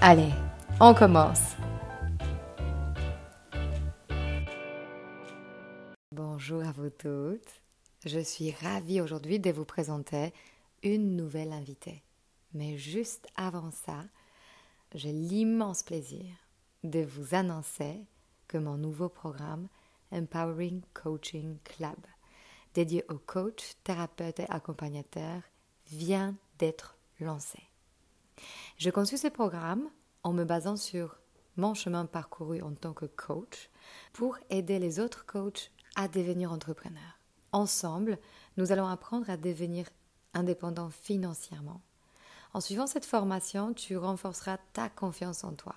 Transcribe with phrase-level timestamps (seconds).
[0.00, 0.30] Allez,
[0.80, 1.56] on commence.
[6.12, 7.62] Bonjour à vous toutes.
[8.06, 10.32] Je suis ravie aujourd'hui de vous présenter
[10.84, 12.04] une nouvelle invitée.
[12.54, 14.04] Mais juste avant ça,
[14.94, 16.26] j'ai l'immense plaisir
[16.84, 18.06] de vous annoncer
[18.46, 19.66] que mon nouveau programme
[20.12, 21.98] Empowering Coaching Club,
[22.72, 25.42] dédié aux coachs, thérapeutes et accompagnateurs,
[25.88, 27.58] vient d'être lancé.
[28.76, 29.88] Je conçus ce programme
[30.28, 31.16] en me basant sur
[31.56, 33.70] mon chemin parcouru en tant que coach
[34.12, 37.18] pour aider les autres coachs à devenir entrepreneurs.
[37.52, 38.18] Ensemble,
[38.58, 39.86] nous allons apprendre à devenir
[40.34, 41.80] indépendants financièrement.
[42.52, 45.74] En suivant cette formation, tu renforceras ta confiance en toi,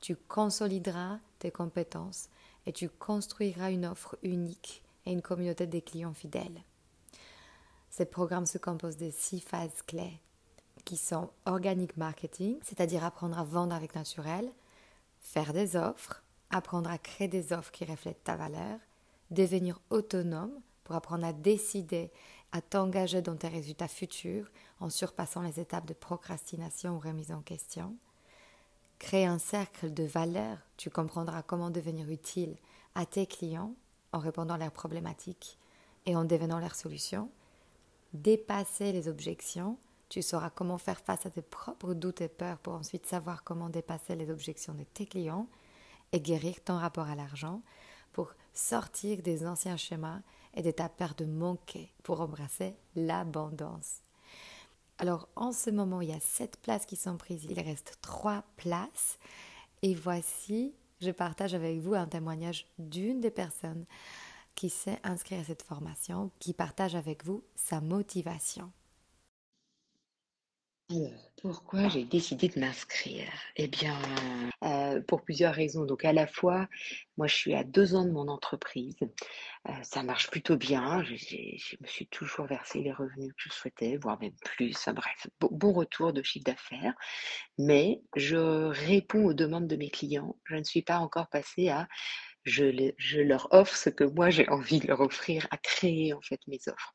[0.00, 2.28] tu consolideras tes compétences
[2.66, 6.64] et tu construiras une offre unique et une communauté de clients fidèles.
[7.90, 10.20] Ce programme se compose de six phases clés
[10.84, 14.50] qui sont organic marketing, c'est-à-dire apprendre à vendre avec naturel,
[15.20, 18.78] faire des offres, apprendre à créer des offres qui reflètent ta valeur,
[19.30, 20.52] devenir autonome
[20.84, 22.10] pour apprendre à décider,
[22.52, 27.40] à t'engager dans tes résultats futurs en surpassant les étapes de procrastination ou remise en
[27.40, 27.96] question,
[28.98, 32.56] créer un cercle de valeur, tu comprendras comment devenir utile
[32.94, 33.74] à tes clients
[34.12, 35.58] en répondant à leurs problématiques
[36.04, 37.30] et en devenant leurs solutions,
[38.12, 39.78] dépasser les objections,
[40.12, 43.70] tu sauras comment faire face à tes propres doutes et peurs pour ensuite savoir comment
[43.70, 45.48] dépasser les objections de tes clients
[46.12, 47.62] et guérir ton rapport à l'argent
[48.12, 50.20] pour sortir des anciens schémas
[50.52, 54.02] et de ta peur de manquer pour embrasser l'abondance.
[54.98, 57.46] Alors en ce moment, il y a sept places qui sont prises.
[57.48, 59.18] Il reste trois places.
[59.80, 63.86] Et voici, je partage avec vous un témoignage d'une des personnes
[64.54, 68.70] qui s'est inscrite à cette formation, qui partage avec vous sa motivation.
[71.40, 73.26] Pourquoi j'ai décidé de m'inscrire?
[73.56, 73.96] Eh bien,
[74.62, 75.84] euh, pour plusieurs raisons.
[75.84, 76.68] Donc, à la fois,
[77.16, 78.96] moi, je suis à deux ans de mon entreprise.
[79.68, 81.02] Euh, ça marche plutôt bien.
[81.02, 81.14] Je,
[81.80, 84.76] me suis toujours versé les revenus que je souhaitais, voire même plus.
[84.94, 86.94] Bref, bon retour de chiffre d'affaires.
[87.58, 90.36] Mais je réponds aux demandes de mes clients.
[90.44, 91.88] Je ne suis pas encore passée à
[92.44, 96.40] je, leur offre ce que moi j'ai envie de leur offrir, à créer en fait
[96.48, 96.94] mes offres.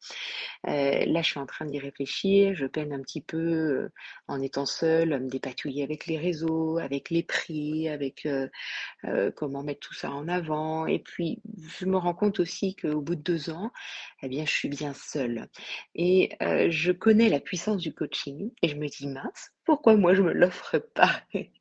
[0.67, 2.55] Euh, là, je suis en train d'y réfléchir.
[2.55, 3.91] Je peine un petit peu euh,
[4.27, 9.63] en étant seule à me dépatouiller avec les réseaux, avec les prix, avec euh, comment
[9.63, 10.85] mettre tout ça en avant.
[10.87, 11.41] Et puis,
[11.79, 13.71] je me rends compte aussi qu'au bout de deux ans,
[14.23, 15.47] eh bien, je suis bien seule.
[15.95, 20.21] Et je connais la puissance du coaching et je me dis mince, pourquoi moi je
[20.23, 21.21] me l'offre pas?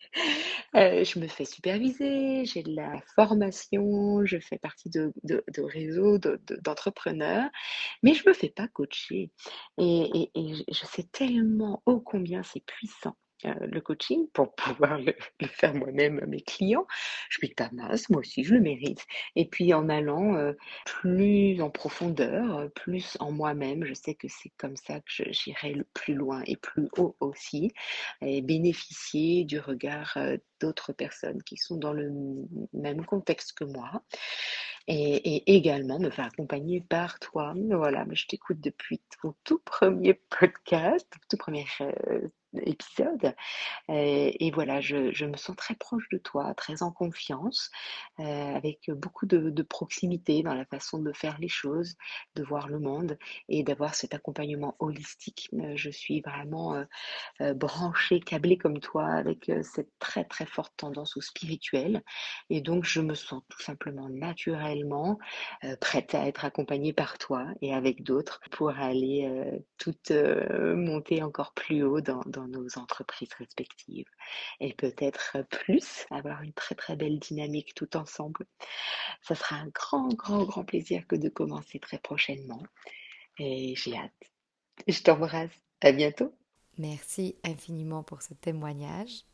[0.74, 5.12] Euh, je me fais superviser, j'ai de la formation, je fais partie de,
[5.58, 7.48] réseaux d'entrepreneurs,
[8.02, 9.30] mais je ne me fais pas coacher.
[9.78, 15.14] et je sais tellement ô combien c'est puissant le coaching pour pouvoir le,
[15.46, 16.86] faire moi-même à mes clients.
[17.28, 19.04] Je me dis, mince, moi aussi je le mérite.
[19.34, 20.52] Et puis en allant euh,
[20.84, 25.72] plus en profondeur, euh, plus en moi-même, je sais que c'est comme ça que j'irai
[25.72, 27.72] le plus loin et plus haut aussi,
[28.22, 30.18] et bénéficier du regard
[30.60, 32.10] d'autres personnes qui sont dans le
[32.72, 34.02] même contexte que moi.
[34.88, 37.54] Et, également me faire accompagner par toi.
[37.56, 41.64] Voilà, je t'écoute depuis ton tout premier podcast, tout premier
[42.62, 43.34] épisode.
[43.88, 47.70] Et, voilà, je, me sens très proche de toi, très en confiance,
[48.20, 51.96] euh, avec beaucoup de, proximité dans la façon de faire les choses,
[52.34, 55.50] de voir le monde et d'avoir cet accompagnement holistique.
[55.54, 56.84] Euh, je suis vraiment
[57.40, 62.02] euh, branchée, câblée comme toi, avec cette très très forte tendance au spirituel.
[62.50, 65.18] Et donc, je me sens tout simplement naturellement
[65.80, 69.94] prête à être accompagnée par toi et avec d'autres pour aller tout
[70.74, 74.08] monter encore plus haut dans nos entreprises respectives
[74.60, 78.46] et peut-être plus, avoir une très très belle dynamique tout ensemble.
[79.22, 82.62] Ça sera un grand, grand, grand plaisir que de commencer très prochainement
[83.38, 84.12] et j'ai hâte.
[84.86, 85.50] Je t'embrasse.
[85.82, 86.32] À bientôt.
[86.78, 89.24] Merci infiniment pour ce témoignage.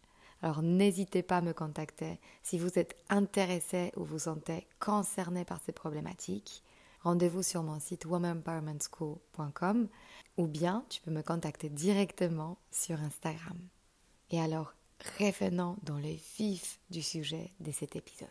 [0.43, 5.61] Alors n'hésitez pas à me contacter si vous êtes intéressé ou vous sentez concerné par
[5.61, 6.63] ces problématiques.
[7.05, 9.89] Rendez-vous sur mon site womanempowermentschool.com
[10.37, 13.59] ou bien tu peux me contacter directement sur Instagram.
[14.31, 14.73] Et alors,
[15.19, 18.29] revenons dans le vif du sujet de cet épisode.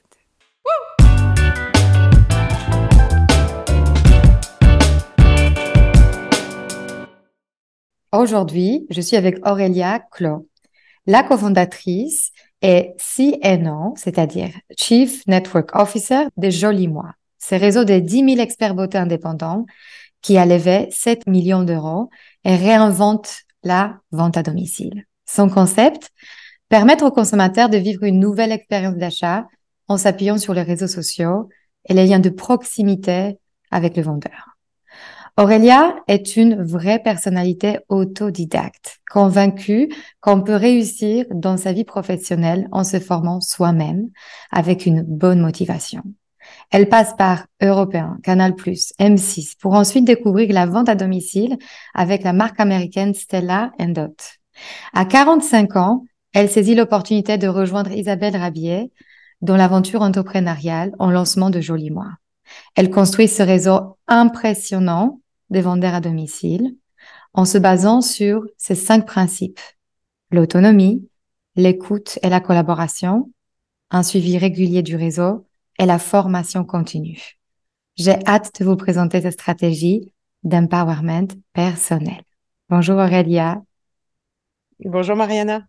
[8.13, 10.47] Aujourd'hui, je suis avec Aurélia Clos,
[11.07, 12.31] la cofondatrice
[12.61, 18.75] et CNO, c'est-à-dire Chief Network Officer de Joli Moi, ce réseau de 10 000 experts
[18.75, 19.65] beauté indépendants
[20.21, 22.09] qui a levé 7 millions d'euros
[22.43, 25.05] et réinvente la vente à domicile.
[25.25, 26.11] Son concept,
[26.69, 29.47] permettre aux consommateurs de vivre une nouvelle expérience d'achat
[29.87, 31.49] en s'appuyant sur les réseaux sociaux
[31.85, 33.39] et les liens de proximité
[33.71, 34.57] avec le vendeur.
[35.37, 39.89] Aurélia est une vraie personnalité autodidacte, convaincue
[40.19, 44.09] qu'on peut réussir dans sa vie professionnelle en se formant soi-même
[44.51, 46.03] avec une bonne motivation.
[46.71, 51.57] Elle passe par Européen, Canal+, M6 pour ensuite découvrir la vente à domicile
[51.93, 54.37] avec la marque américaine Stella Dot.
[54.93, 58.91] À 45 ans, elle saisit l'opportunité de rejoindre Isabelle Rabier
[59.41, 62.13] dans l'aventure entrepreneuriale en lancement de Joli Mois.
[62.75, 65.19] Elle construit ce réseau impressionnant
[65.49, 66.75] des vendeurs à domicile
[67.33, 69.59] en se basant sur ces cinq principes.
[70.31, 71.05] L'autonomie,
[71.57, 73.29] l'écoute et la collaboration,
[73.89, 75.45] un suivi régulier du réseau
[75.79, 77.39] et la formation continue.
[77.95, 80.13] J'ai hâte de vous présenter cette stratégie
[80.43, 82.21] d'empowerment personnel.
[82.69, 83.61] Bonjour Aurélia.
[84.79, 85.61] Bonjour Mariana.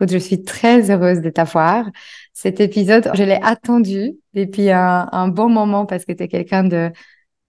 [0.00, 1.88] Je suis très heureuse de t'avoir.
[2.32, 6.64] Cet épisode, je l'ai attendu depuis un, un, bon moment parce que tu es quelqu'un
[6.64, 6.90] de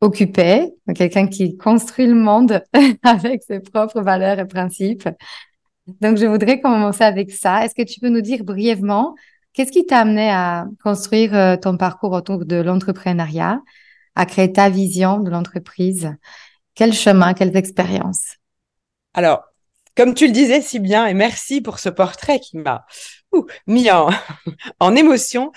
[0.02, 2.64] occupé, quelqu'un qui construit le monde
[3.04, 5.10] avec ses propres valeurs et principes.
[6.02, 7.66] Donc, je voudrais commencer avec ça.
[7.66, 9.16] Est-ce que tu peux nous dire brièvement
[9.54, 13.62] qu'est-ce qui t'a amené à construire euh, ton parcours autour de l'entrepreneuriat,
[14.16, 16.14] à créer ta vision de l'entreprise?
[16.76, 18.38] Quel chemin, quelles expériences?
[19.14, 19.53] Alors,
[19.96, 22.86] comme tu le disais si bien, et merci pour ce portrait qui m'a
[23.68, 24.10] mis en,
[24.80, 25.52] en émotion.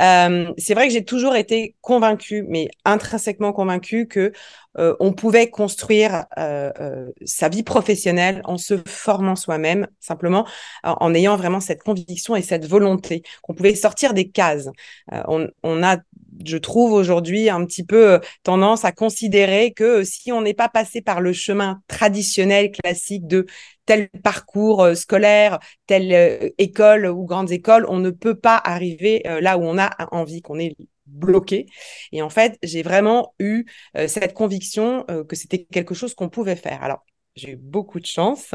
[0.00, 4.32] Euh, c'est vrai que j'ai toujours été convaincue, mais intrinsèquement convaincue que
[4.78, 10.46] euh, on pouvait construire euh, euh, sa vie professionnelle en se formant soi-même, simplement
[10.84, 14.68] en, ayant vraiment cette conviction et cette volonté qu'on pouvait sortir des cases.
[15.12, 15.98] Euh, on, on, a,
[16.44, 21.02] je trouve aujourd'hui, un petit peu tendance à considérer que si on n'est pas passé
[21.02, 23.46] par le chemin traditionnel, classique de
[23.90, 29.62] tel parcours scolaire, telle école ou grande école, on ne peut pas arriver là où
[29.62, 30.76] on a envie, qu'on est
[31.10, 31.66] bloqué.
[32.12, 33.64] Et en fait, j'ai vraiment eu
[33.96, 36.82] euh, cette conviction euh, que c'était quelque chose qu'on pouvait faire.
[36.82, 37.04] Alors,
[37.36, 38.54] j'ai eu beaucoup de chance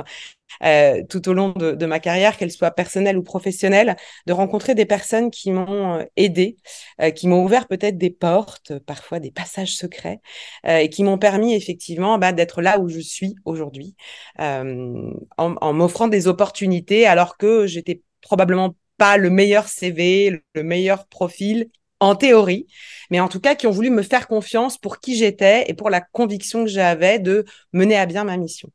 [0.63, 3.95] euh, tout au long de, ma carrière, qu'elle soit personnelle ou professionnelle,
[4.25, 6.57] de rencontrer des personnes qui m'ont euh, aidé,
[7.01, 10.21] euh, qui m'ont ouvert peut-être des portes, parfois des passages secrets,
[10.67, 13.95] et qui m'ont permis effectivement bah, d'être là où je suis aujourd'hui,
[14.37, 21.69] en m'offrant des opportunités alors que j'étais probablement pas le meilleur CV, le meilleur profil
[21.99, 22.67] en théorie,
[23.09, 25.89] mais en tout cas qui ont voulu me faire confiance pour qui j'étais et pour
[25.89, 28.69] la conviction que j'avais de mener à bien ma mission.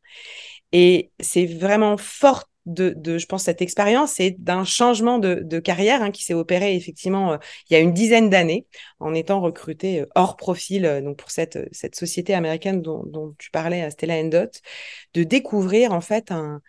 [0.73, 6.11] Et c'est vraiment fort de, je pense, cette expérience et d'un changement de, carrière hein,
[6.11, 7.37] qui s'est opéré effectivement euh,
[7.69, 8.67] il y a une dizaine d'années
[9.00, 13.35] en étant recruté euh, hors profil euh, donc pour cette, cette société américaine dont, dont
[13.39, 14.61] tu parlais, Stella Dot,
[15.15, 16.61] de découvrir en fait un,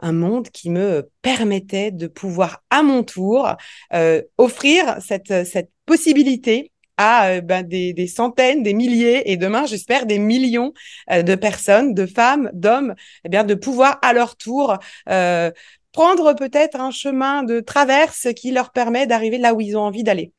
[0.00, 3.54] un monde qui me permettait de pouvoir à mon tour
[3.92, 9.66] euh, offrir cette, cette possibilité à euh, ben, des, des, centaines, des milliers et demain,
[9.66, 10.72] j'espère, des millions
[11.10, 15.50] euh, de personnes, de femmes, d'hommes, eh bien, de pouvoir à leur tour euh,
[15.92, 20.04] prendre peut-être un chemin de traverse qui leur permet d'arriver là où ils ont envie
[20.04, 20.32] d'aller.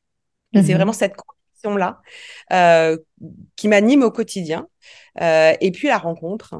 [0.54, 2.00] C'est mmh vraiment cette conviction-là
[2.52, 2.96] euh,
[3.56, 4.68] qui m'anime au quotidien.
[5.20, 6.54] Euh, et puis la rencontre,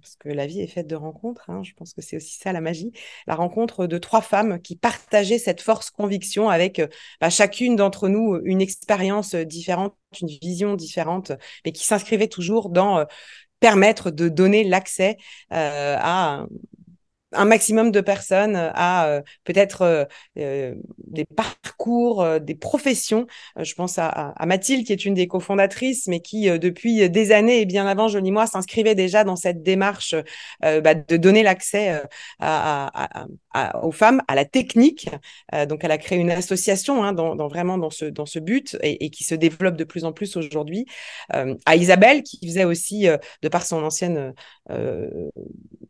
[0.00, 2.52] parce que la vie est faite de rencontres, hein, je pense que c'est aussi ça
[2.52, 2.92] la magie,
[3.26, 6.88] la rencontre de trois femmes qui partageaient cette force conviction avec euh,
[7.20, 11.32] bah, chacune d'entre nous une expérience différente, une vision différente,
[11.64, 13.04] mais qui s'inscrivait toujours dans euh,
[13.60, 15.16] permettre de donner l'accès
[15.52, 16.46] euh, à
[17.32, 20.04] un maximum de personnes à euh, peut-être euh,
[20.38, 23.26] euh, des parcours, des professions.
[23.58, 27.66] je pense à, Mathilde, qui est une des cofondatrices, mais qui, depuis des années et
[27.66, 30.14] bien avant Jolie Moi, s'inscrivait déjà dans cette démarche
[30.60, 32.02] bah, de donner l'accès
[32.40, 35.08] aux femmes à la technique.
[35.68, 39.04] donc, elle a créé une association hein, dans, vraiment dans ce, dans ce but et,
[39.04, 40.86] et, qui se développe de plus en plus aujourd'hui.
[41.30, 43.06] à Isabelle, qui faisait aussi,
[43.42, 44.34] de par son ancienne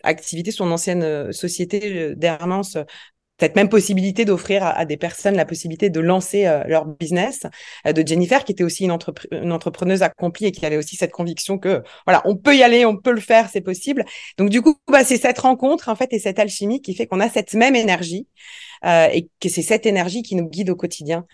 [0.02, 2.84] activité, son ancienne société euh, d'Hermance euh,
[3.40, 7.44] cette même possibilité d'offrir à, des personnes la possibilité de lancer euh, leur business,
[7.84, 11.82] de Jennifer qui était aussi une, entrepreneuse accomplie et qui avait aussi cette conviction que
[12.06, 14.04] voilà, on peut y aller, on peut le faire, c'est possible.
[14.38, 17.18] Donc du coup, bah, c'est cette rencontre en fait et cette alchimie qui fait qu'on
[17.18, 18.28] a cette même énergie
[18.84, 21.26] et que c'est cette énergie qui nous guide au quotidien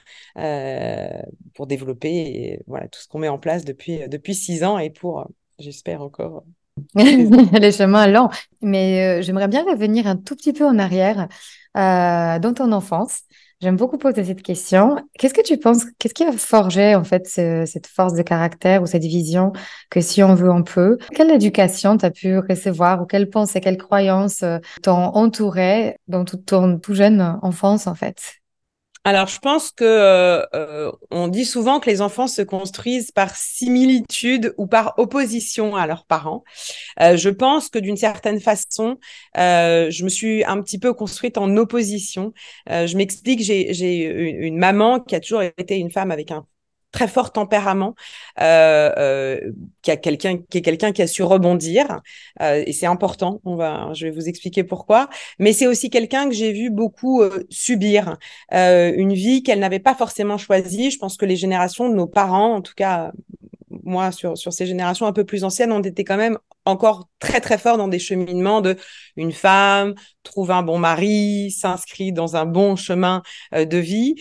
[1.54, 5.26] pour développer voilà tout ce qu'on met en place depuis depuis six ans et pour
[5.58, 6.44] j'espère encore
[6.94, 8.28] les chemins longs.
[8.60, 11.28] Mais euh, j'aimerais bien revenir un tout petit peu en arrière
[11.76, 13.22] euh, dans ton enfance.
[13.60, 15.04] J'aime beaucoup poser cette question.
[15.18, 18.86] Qu'est-ce que tu penses, qu'est-ce qui a forgé en fait cette force de caractère ou
[18.86, 19.52] cette vision
[19.90, 20.96] que si on veut, on peut?
[21.12, 26.24] Quelle éducation tu as pu recevoir ou quelles pensées, quelles croyances euh, t'ont entouré dans
[26.24, 28.37] toute ton tout jeune enfance en fait?
[29.08, 33.34] Alors, je pense que euh, euh, on dit souvent que les enfants se construisent par
[33.34, 36.44] similitude ou par opposition à leurs parents.
[37.00, 38.98] Euh, je pense que d'une certaine façon,
[39.34, 42.34] je me suis un petit peu construite en opposition.
[42.68, 44.02] je m'explique, j'ai
[44.46, 46.44] une maman qui a toujours été une femme avec un
[46.92, 47.94] très fort tempérament,
[48.40, 49.52] euh, euh,
[49.82, 52.00] qui a quelqu'un qui est quelqu'un qui a su rebondir
[52.42, 53.40] euh, et c'est important.
[53.44, 55.08] On va, je vais vous expliquer pourquoi.
[55.38, 58.16] Mais c'est aussi quelqu'un que j'ai vu beaucoup euh, subir
[58.54, 60.90] euh, une vie qu'elle n'avait pas forcément choisie.
[60.90, 63.12] Je pense que les générations de nos parents, en tout cas
[63.84, 67.40] moi sur sur ces générations un peu plus anciennes, ont été quand même encore très
[67.40, 68.76] très forts dans des cheminements de
[69.16, 74.16] une femme trouve un bon mari, s'inscrit dans un bon chemin de vie,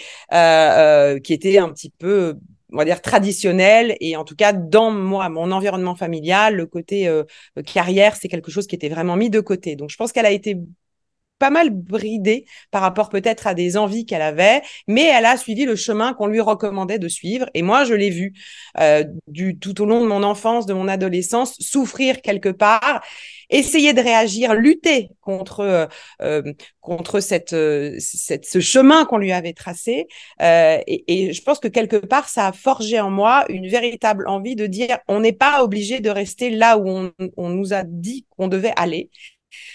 [1.24, 2.38] qui était un petit peu
[2.72, 3.96] on va dire traditionnel.
[4.00, 7.24] Et en tout cas dans moi mon environnement familial le côté euh,
[7.66, 9.76] carrière c'est quelque chose qui était vraiment mis de côté.
[9.76, 10.58] Donc je pense qu'elle a été
[11.40, 15.66] pas mal bridée par rapport peut-être à des envies qu'elle avait, mais elle a suivi
[15.66, 17.48] le chemin qu'on lui recommandait de suivre.
[17.54, 18.34] Et moi, je l'ai vu
[18.80, 23.02] euh, du tout au long de mon enfance, de mon adolescence, souffrir quelque part
[23.50, 25.86] essayer de réagir, lutter contre euh,
[26.22, 30.08] euh contre cette, euh, cette, ce chemin qu'on lui avait tracé.
[30.42, 34.26] Euh, et, et, je pense que quelque part, ça a forgé en moi une véritable
[34.30, 37.84] envie de dire on n'est pas obligé de rester là où on, on nous a
[37.84, 39.10] dit qu'on devait aller.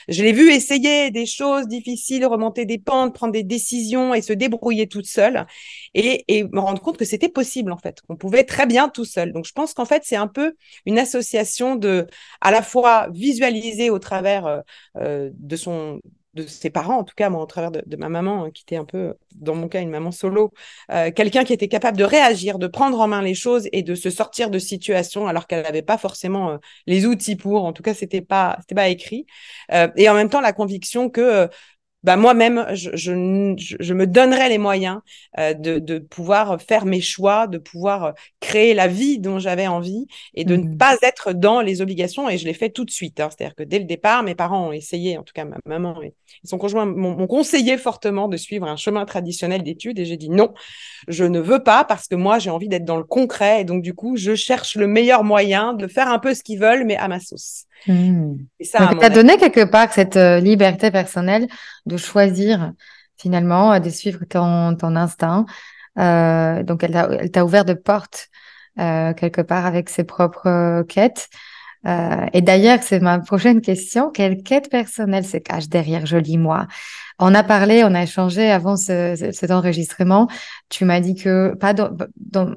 [0.08, 4.32] Je l'ai vu essayer des choses difficiles, remonter des pentes, prendre des décisions et se
[4.32, 5.46] débrouiller toute seule
[5.94, 9.32] et, me rendre compte que c'était possible en fait, qu'on pouvait très bien tout seul.
[9.32, 10.54] Donc je pense qu'en fait c'est un peu
[10.86, 12.06] une association de
[12.40, 14.60] à la fois visualiser au travers euh,
[14.96, 16.00] euh de son
[16.34, 18.76] de ses parents, en tout cas, moi, au travers de, ma maman, hein, qui était
[18.76, 20.52] un peu, dans mon cas, une maman solo,
[20.90, 23.94] euh, quelqu'un qui était capable de réagir, de prendre en main les choses et de
[23.94, 27.64] se sortir de situations alors qu'elle n'avait pas forcément euh, les outils pour.
[27.64, 29.26] En tout cas, c'était pas, c'était pas écrit.
[29.72, 31.48] Euh, et en même temps, la conviction que
[32.02, 35.00] bah moi-même, je, je, je, me donnerais les moyens
[35.38, 39.68] euh, de, de, pouvoir faire mes choix, de pouvoir euh, créer la vie dont j'avais
[39.68, 40.78] envie et de ne mmh.
[40.78, 42.28] pas être dans les obligations.
[42.28, 43.20] Et je l'ai fait tout de suite.
[43.20, 43.28] Hein.
[43.30, 46.14] C'est-à-dire que dès le départ, mes parents ont essayé, en tout cas ma maman et
[46.44, 49.98] son conjoint m'ont conseillé fortement de suivre un chemin traditionnel d'études.
[49.98, 50.52] Et j'ai dit non,
[51.08, 53.60] je ne veux pas parce que moi, j'ai envie d'être dans le concret.
[53.60, 56.58] Et donc, du coup, je cherche le meilleur moyen de faire un peu ce qu'ils
[56.58, 57.66] veulent, mais à ma sauce.
[57.86, 58.34] Mmh.
[58.60, 61.48] Et ça, donc, as donné quelque part cette euh, liberté personnelle
[61.86, 62.72] de choisir
[63.22, 65.46] finalement, de suivre ton, ton instinct.
[65.98, 68.28] Euh, donc, elle t'a ouvert de portes
[68.80, 71.28] euh, quelque part avec ses propres quêtes.
[71.86, 74.10] Euh, et d'ailleurs, c'est ma prochaine question.
[74.10, 76.66] Quelle quête personnelle se cache derrière Joli Moi?
[77.18, 80.28] On a parlé, on a échangé avant ce, cet enregistrement.
[80.68, 82.54] Tu m'as dit que pas dans, dans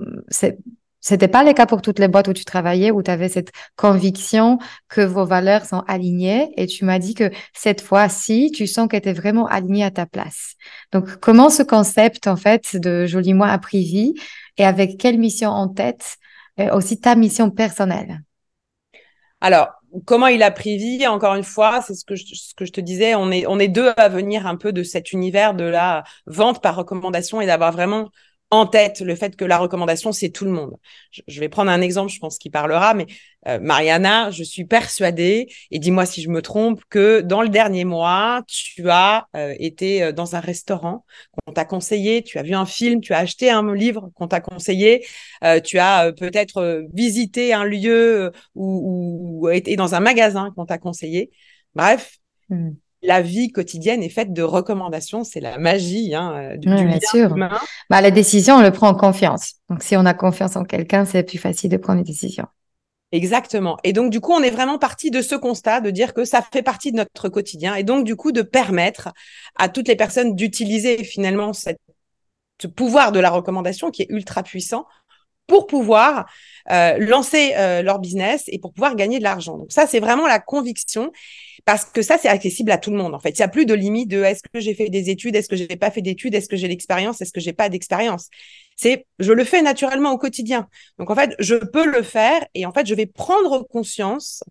[1.05, 3.51] c'était pas le cas pour toutes les boîtes où tu travaillais, où tu avais cette
[3.75, 4.57] conviction
[4.89, 6.51] que vos valeurs sont alignées.
[6.57, 10.07] Et tu m'as dit que cette fois-ci, tu sens qu'elle était vraiment alignée à ta
[10.07, 10.55] place.
[10.91, 14.15] Donc, comment ce concept, en fait, de Joli Moi a pris vie
[14.57, 16.17] et avec quelle mission en tête,
[16.59, 18.23] euh, aussi ta mission personnelle?
[19.41, 19.67] Alors,
[20.05, 22.71] comment il a pris vie, encore une fois, c'est ce que, je, ce que je
[22.71, 25.65] te disais, on est, on est deux à venir un peu de cet univers de
[25.65, 28.09] la vente par recommandation et d'avoir vraiment
[28.55, 30.75] en tête le fait que la recommandation, c'est tout le monde.
[31.11, 33.05] Je, vais prendre un exemple, je pense qu'il parlera, mais
[33.47, 37.85] euh, Mariana, je suis persuadée, et dis-moi si je me trompe, que dans le dernier
[37.85, 41.05] mois, tu as euh, été euh, dans un restaurant
[41.45, 44.41] qu'on t'a conseillé, tu as vu un film, tu as acheté un livre qu'on t'a
[44.41, 45.05] conseillé,
[45.63, 51.31] tu as peut-être visité un lieu ou, été dans un magasin qu'on t'a conseillé.
[51.75, 52.17] Bref,
[52.49, 52.71] hmm.
[53.05, 55.23] La vie quotidienne est faite de recommandations.
[55.23, 57.35] C'est la magie hein, du, bien sûr.
[57.89, 59.55] Bah, la décision, on le prend en confiance.
[59.69, 62.45] Donc, si on a confiance en quelqu'un, c'est plus facile de prendre une décision.
[63.11, 63.77] Exactement.
[63.83, 66.41] Et donc, du coup, on est vraiment parti de ce constat de dire que ça
[66.41, 69.13] fait partie de notre quotidien et donc, du coup, de permettre
[69.55, 71.79] à toutes les personnes d'utiliser finalement cette,
[72.61, 74.85] ce pouvoir de la recommandation qui est ultra puissant
[75.47, 76.25] pour pouvoir
[76.71, 79.57] euh, lancer euh, leur business et pour pouvoir gagner de l'argent.
[79.57, 81.11] Donc ça, c'est vraiment la conviction
[81.65, 83.13] parce que ça, c'est accessible à tout le monde.
[83.15, 85.35] En fait, il n'y a plus de limite de est-ce que j'ai fait des études,
[85.35, 88.29] est-ce que j'ai pas fait d'études, est-ce que j'ai l'expérience, est-ce que j'ai pas d'expérience.
[88.75, 90.67] C'est je le fais naturellement au quotidien.
[90.99, 94.43] Donc en fait, je peux le faire et en fait, je vais prendre conscience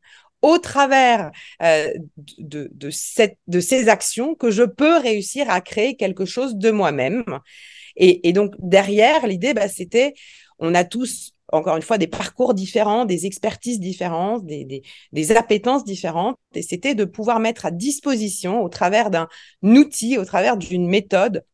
[0.42, 1.30] au travers
[1.62, 1.90] euh,
[2.38, 6.70] de, de, cette, de ces actions que je peux réussir à créer quelque chose de
[6.70, 7.24] moi-même.
[7.96, 10.14] Et, donc derrière, l'idée, bah, c'était
[10.58, 14.82] on a tous, encore une fois, des parcours différents, des expertises différentes, des,
[15.12, 16.36] des, appétences différentes.
[16.54, 19.28] Et c'était de pouvoir mettre à disposition, au travers d'un
[19.62, 21.44] outil, au travers d'une méthode,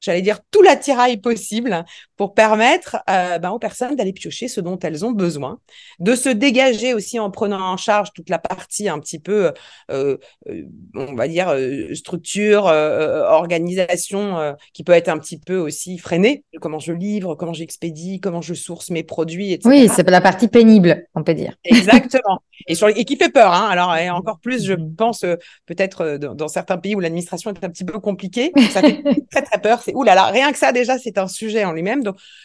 [0.00, 1.84] j'allais dire tout l'attirail possible
[2.16, 5.58] pour permettre euh, ben, aux personnes d'aller piocher ce dont elles ont besoin,
[5.98, 9.52] de se dégager aussi en prenant en charge toute la partie un petit peu,
[9.90, 10.16] euh,
[10.48, 10.64] euh
[10.94, 11.54] on va dire,
[11.94, 16.44] structure, organisation, qui peut être un petit peu aussi freinée.
[16.60, 19.68] Comment je livre, comment j'expédie, comment je source mes produits, etc.
[19.68, 21.54] Oui, c'est la partie pénible, on peut dire.
[21.64, 22.40] Exactement.
[22.66, 23.52] Et, sur, et qui fait peur.
[23.52, 23.68] Hein.
[23.70, 24.94] Alors, et encore plus, je mm-hmm.
[24.96, 25.20] pense,
[25.66, 29.42] peut-être dans, dans, certains pays où l'administration est un petit peu compliquée, ça fait très,
[29.42, 29.80] très peur.
[29.88, 32.02] C'est, oulala, rien que ça, déjà, c'est un sujet en lui-même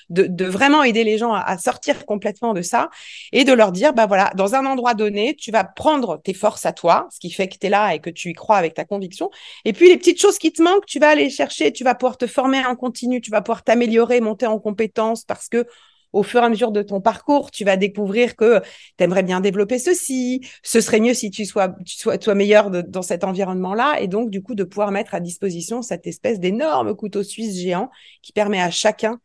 [0.09, 2.89] de, vraiment aider les gens à, sortir complètement de ça
[3.33, 6.65] et de leur dire, bah voilà, dans un endroit donné, tu vas prendre tes forces
[6.65, 8.75] à toi, ce qui fait que tu es là et que tu y crois avec
[8.75, 9.29] ta conviction.
[9.65, 12.17] Et puis les petites choses qui te manquent, tu vas aller chercher, tu vas pouvoir
[12.17, 15.65] te former en continu, tu vas pouvoir t'améliorer, monter en compétences parce que
[16.13, 18.60] au fur et à mesure de ton parcours, tu vas découvrir que
[18.98, 22.70] tu aimerais bien développer ceci, ce serait mieux si tu sois, tu sois, toi meilleur
[22.70, 26.96] dans cet environnement-là, et donc du coup de pouvoir mettre à disposition cette espèce d'énorme
[26.96, 27.89] couteau suisse géant
[28.22, 29.20] qui permet à chacun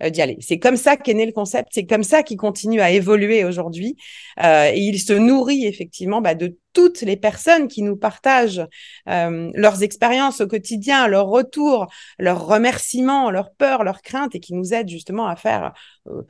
[0.00, 0.36] d'y aller.
[0.40, 3.96] C'est comme ça qu'est né le concept, c'est comme ça qu'il continue à évoluer aujourd'hui.
[4.42, 8.64] Euh, et il se nourrit effectivement bah, de toutes les personnes qui nous partagent
[9.08, 11.86] euh, leurs expériences au quotidien, leurs retours,
[12.18, 15.72] leurs remerciements, leurs peurs, leurs craintes, et qui nous aident justement à faire
[16.06, 16.22] euh,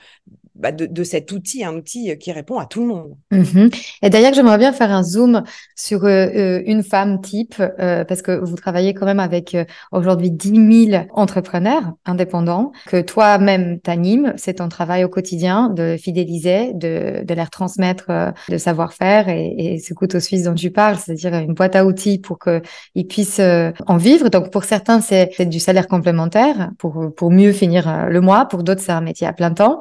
[0.58, 3.14] bah, de, cet outil, un outil qui répond à tout le monde.
[3.30, 3.70] Mhm.
[4.02, 5.44] Et d'ailleurs, j'aimerais bien faire un zoom
[5.76, 9.56] sur euh, euh, une femme type, euh, parce que vous travaillez quand même avec
[9.92, 16.72] aujourd'hui 10 000 entrepreneurs indépendants, que toi-même t'animes, c'est ton travail au quotidien de fidéliser,
[16.74, 18.10] de, de leur transmettre
[18.48, 22.18] le savoir-faire et, et, ce couteau suisse dont tu parles, c'est-à-dire une boîte à outils
[22.18, 24.28] pour qu'ils puissent en vivre.
[24.28, 28.82] Donc pour certains, c'est du salaire complémentaire pour, pour mieux finir le mois, pour d'autres,
[28.82, 29.78] c'est un métier à plein temps.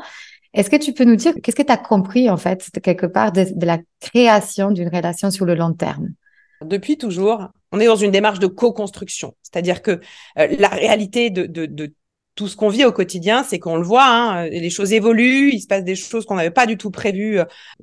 [0.53, 3.31] Est-ce que tu peux nous dire qu'est-ce que tu as compris en fait quelque part
[3.31, 6.09] de, la création d'une relation sur le long terme?
[6.63, 9.99] Depuis toujours, on est dans une démarche de co-construction, c'est-à-dire que
[10.39, 11.93] euh, la réalité de, de, de
[12.37, 15.59] tout ce qu'on vit au quotidien, c'est qu'on le voit, hein, les choses évoluent, il
[15.59, 17.39] se passe des choses qu'on n'avait pas du tout prévues.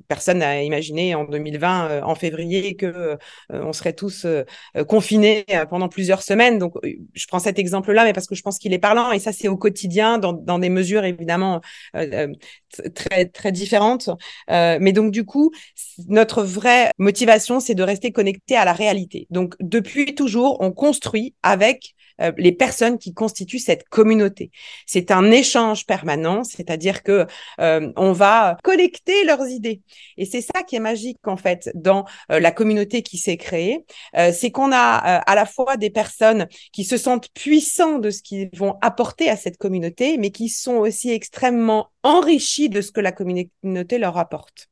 [0.07, 3.17] Personne n'a imaginé en 2020, euh, en février, que euh,
[3.49, 4.43] on serait tous euh,
[4.87, 6.57] confinés pendant plusieurs semaines.
[6.57, 9.33] Donc, je prends cet exemple-là, mais parce que je pense qu'il est parlant, et ça,
[9.33, 11.59] c'est au quotidien, dans, dans, des mesures évidemment
[12.93, 14.09] très très différentes.
[14.47, 15.51] mais donc, du coup,
[16.07, 19.27] notre vraie motivation, c'est de rester connecté à la réalité.
[19.31, 24.51] Donc, depuis toujours, on construit avec euh, les personnes qui constituent cette communauté.
[24.85, 27.27] C'est un échange permanent, c'est-à-dire que
[27.59, 29.81] euh, on va collecter leurs idées.
[30.17, 33.85] Et c'est ça qui est magique en fait dans euh, la communauté qui s'est créée,
[34.33, 38.49] c'est qu'on a à la fois des personnes qui se sentent puissants de ce qu'ils
[38.53, 43.11] vont apporter à cette communauté, mais qui sont aussi extrêmement enrichis de ce que la
[43.11, 44.69] communauté leur apporte.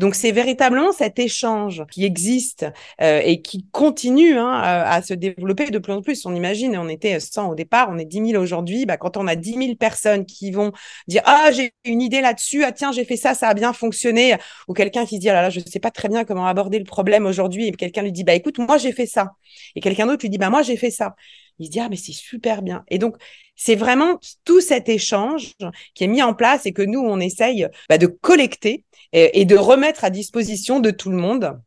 [0.00, 2.66] Donc c'est véritablement cet échange qui existe
[3.00, 6.26] euh, et qui continue hein, à, se développer de plus en plus.
[6.26, 8.86] On imagine, on était 100 au départ, on est 10 000 aujourd'hui.
[8.86, 10.72] Bah, quand on a 10 000 personnes qui vont
[11.06, 14.34] dire ah j'ai une idée là-dessus, ah tiens j'ai fait ça, ça a bien fonctionné,
[14.66, 16.80] ou quelqu'un qui se dit ah là là je sais pas très bien comment aborder
[16.80, 19.34] le problème aujourd'hui, et quelqu'un lui dit bah écoute moi j'ai fait ça,
[19.76, 21.14] et quelqu'un d'autre lui dit bah moi j'ai fait ça
[21.58, 22.84] il se dit ah mais c'est super bien.
[22.88, 23.16] Et donc
[23.56, 25.52] c'est vraiment tout cet échange
[25.94, 29.56] qui est mis en place et que nous on essaye bah, de collecter et, de
[29.56, 31.60] remettre à disposition de tout le monde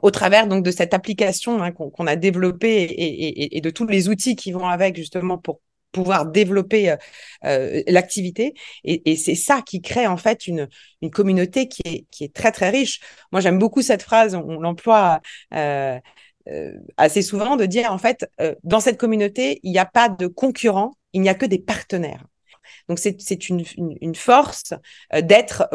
[0.00, 2.86] au travers donc de cette application hein, qu'on a développée
[3.52, 5.60] et, de tous les outils qui vont avec justement pour
[5.92, 6.96] pouvoir développer euh,
[7.44, 8.54] euh l'activité.
[8.84, 10.68] Et, c'est ça qui crée en fait une,
[11.02, 13.00] une communauté qui est, qui est très très riche.
[13.32, 15.20] Moi j'aime beaucoup cette phrase, on, l'emploie
[15.54, 15.54] euh,
[15.94, 16.00] euh,
[16.96, 20.26] assez souvent de dire en fait, euh, dans cette communauté, il n'y a pas de
[20.26, 22.24] concurrents, il n'y a que des partenaires.
[22.88, 24.74] Donc c'est une, une, une, force
[25.14, 25.68] euh, d'être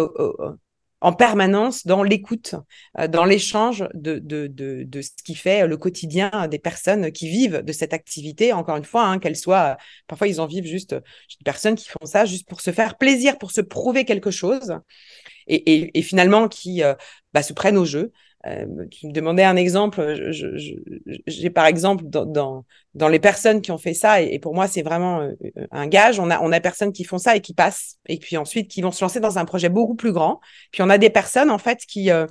[1.02, 2.56] en permanence dans l'écoute,
[3.00, 7.30] euh, dans l'échange de, de, de, de, ce qui fait le quotidien des personnes qui
[7.30, 8.54] vivent de cette activité.
[8.54, 9.78] Encore une fois, hein, qu'elles soient,
[10.08, 13.38] parfois ils en vivent juste, des personnes qui font ça juste pour se faire plaisir,
[13.38, 14.78] pour se prouver quelque chose,
[15.48, 16.96] et, et, et finalement qui euh,
[17.34, 18.12] bah, se prennent au jeu.
[18.48, 20.32] Euh, tu me demandais un exemple.
[21.28, 24.68] J'ai par exemple dans, dans, dans, les personnes qui ont fait ça, et, pour moi
[24.68, 25.34] c'est vraiment euh,
[25.72, 26.20] un gage.
[26.20, 28.82] On a on a personnes qui font ça et qui passent, et puis ensuite qui
[28.82, 30.40] vont se lancer dans un projet beaucoup plus grand.
[30.72, 32.28] Puis on a des personnes en fait qui euh,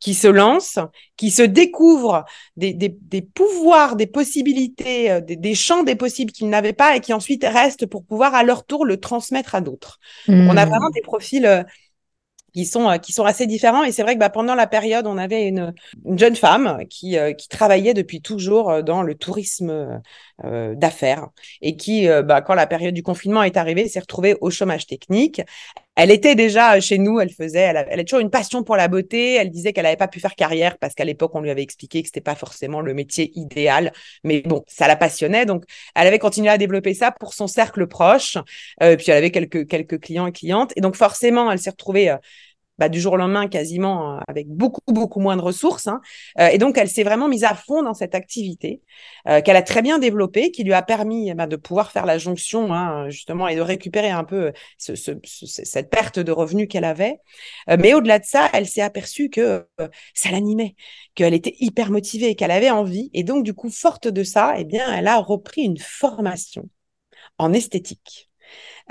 [0.00, 0.78] qui se lancent,
[1.16, 2.24] qui se découvrent
[2.56, 7.00] des, des, des pouvoirs, des possibilités, des, des, champs des possibles qu'ils n'avaient pas et
[7.00, 9.98] qui ensuite restent pour pouvoir à leur tour le transmettre à d'autres.
[10.28, 10.68] On a mmh.
[10.68, 11.64] vraiment des profils
[12.54, 13.84] qui sont euh, qui sont assez différents.
[13.84, 15.74] Et c'est vrai que bah, pendant la période on avait une,
[16.06, 20.00] une jeune femme qui euh, qui travaillait depuis toujours euh, dans le tourisme
[20.42, 21.28] d'affaires
[21.62, 25.40] et qui bah, quand la période du confinement est arrivée s'est retrouvée au chômage technique
[25.96, 28.76] elle était déjà chez nous, elle faisait, elle, a, elle a toujours une passion pour
[28.76, 29.34] la beauté.
[29.34, 32.02] Elle disait qu'elle n'avait pas pu faire carrière parce qu'à l'époque on lui avait expliqué
[32.02, 33.92] que c'était pas forcément le métier idéal,
[34.24, 35.46] mais bon, ça la passionnait.
[35.46, 38.36] Donc, elle avait continué à développer ça pour son cercle proche.
[38.82, 42.10] Euh, puis elle avait quelques quelques clients et clientes, et donc forcément, elle s'est retrouvée
[42.10, 42.16] euh,
[42.78, 46.00] bah, du jour au lendemain quasiment euh, avec beaucoup beaucoup moins de ressources hein.
[46.40, 48.82] euh, et donc elle s'est vraiment mise à fond dans cette activité
[49.28, 52.18] euh, qu'elle a très bien développée qui lui a permis bah, de pouvoir faire la
[52.18, 56.84] jonction hein, justement et de récupérer un peu ce, ce, cette perte de revenus qu'elle
[56.84, 57.18] avait.
[57.78, 59.66] Mais au-delà de ça elle s'est aperçue que
[60.14, 60.74] ça l'animait
[61.14, 63.10] qu'elle était hyper motivée qu'elle avait envie.
[63.14, 66.68] Et donc du coup forte de ça eh bien elle a repris une formation
[67.38, 68.30] en esthétique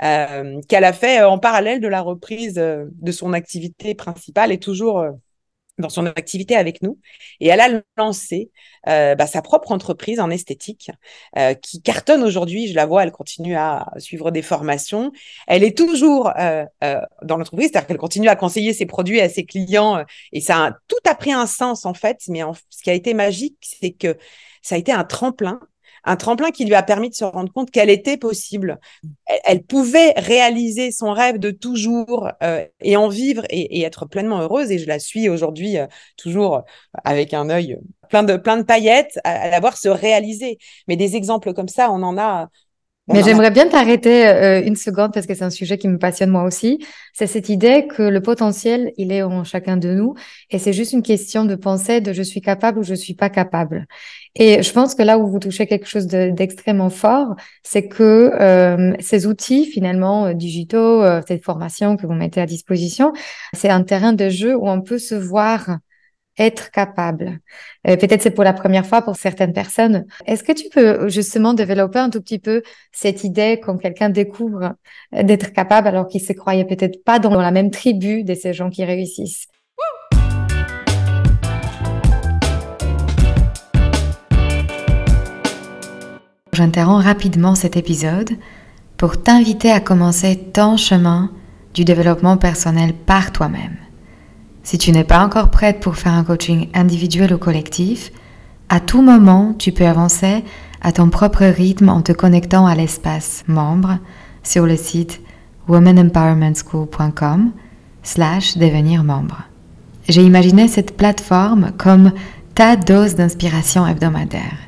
[0.02, 4.52] euh, qu'elle a fait euh, en parallèle de la reprise euh, de son activité principale
[4.52, 5.04] et toujours
[5.78, 6.98] dans son activité avec nous.
[7.40, 8.50] Et elle a lancé
[8.88, 10.90] euh, bah, sa propre entreprise en esthétique
[11.36, 12.68] euh, qui cartonne aujourd'hui.
[12.68, 15.12] Je la vois, elle continue à suivre des formations.
[15.46, 16.64] Elle est toujours euh,
[17.22, 20.04] dans l'entreprise, c'est-à-dire qu'elle continue à conseiller ses produits à ses clients.
[20.32, 22.20] et ça a tout a pris un sens en fait.
[22.28, 24.16] Mais ce qui a été magique, c'est que
[24.62, 25.60] ça a été un tremplin
[26.04, 28.78] un tremplin qui lui a permis de se rendre compte qu'elle était possible.
[29.44, 34.70] Elle, pouvait réaliser son rêve de toujours euh, et en vivre et, être pleinement heureuse.
[34.70, 35.86] Et je la suis aujourd'hui euh,
[36.16, 36.62] toujours
[37.04, 40.58] avec un œil plein de plein de paillettes à, la voir se réaliser.
[40.88, 42.48] Mais des exemples comme ça, on en a
[43.08, 46.30] mais j'aimerais bien t'arrêter euh, une seconde parce que c'est un sujet qui me passionne
[46.30, 46.84] moi aussi.
[47.12, 50.14] C'est cette idée que le potentiel, il est en chacun de nous
[50.48, 53.28] et c'est juste une question de pensée de je suis capable ou je suis pas
[53.28, 53.86] capable.
[54.36, 58.92] Et je pense que là où vous touchez quelque chose d'extrêmement fort, c'est que euh,
[58.98, 63.12] ces outils finalement euh, digitaux, cette formation que vous mettez à disposition,
[63.52, 65.78] c'est un terrain de jeu où on peut se voir
[66.38, 67.40] être capable.
[67.86, 70.06] Euh, peut-être c'est pour la première fois pour certaines personnes.
[70.26, 74.74] Est-ce que tu peux justement développer un tout petit peu cette idée quand quelqu'un découvre
[75.14, 78.52] euh, d'être capable alors qu'il se croyait peut-être pas dans la même tribu de ces
[78.52, 79.46] gens qui réussissent?
[86.54, 88.30] J'interromps rapidement cet épisode
[88.96, 91.30] pour t'inviter à commencer ton chemin
[91.74, 93.76] du développement personnel par toi-même.
[94.62, 98.12] Si tu n'es pas encore prête pour faire un coaching individuel ou collectif,
[98.68, 100.44] à tout moment, tu peux avancer
[100.80, 103.98] à ton propre rythme en te connectant à l'espace membre
[104.44, 105.20] sur le site
[105.66, 107.50] womanempowermentschool.com
[108.04, 109.42] slash devenir membre.
[110.08, 112.12] J'ai imaginé cette plateforme comme
[112.54, 114.63] ta dose d'inspiration hebdomadaire,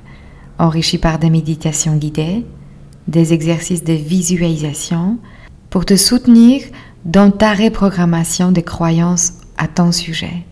[0.59, 2.45] enrichie par des méditations guidées,
[3.09, 5.19] des exercices de visualisation,
[5.71, 6.63] pour te soutenir
[7.05, 10.45] dans ta reprogrammation des croyances à ton sujet.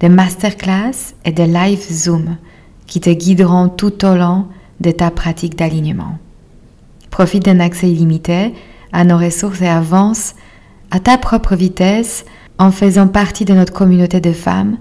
[0.00, 2.36] Des masterclass et des live Zoom
[2.86, 4.46] qui te guideront tout au long
[4.80, 6.18] de ta pratique d'alignement.
[7.10, 8.54] Profite d'un accès illimité
[8.92, 10.34] à nos ressources et avance
[10.90, 12.24] à ta propre vitesse
[12.58, 14.78] en faisant partie de notre communauté de femmes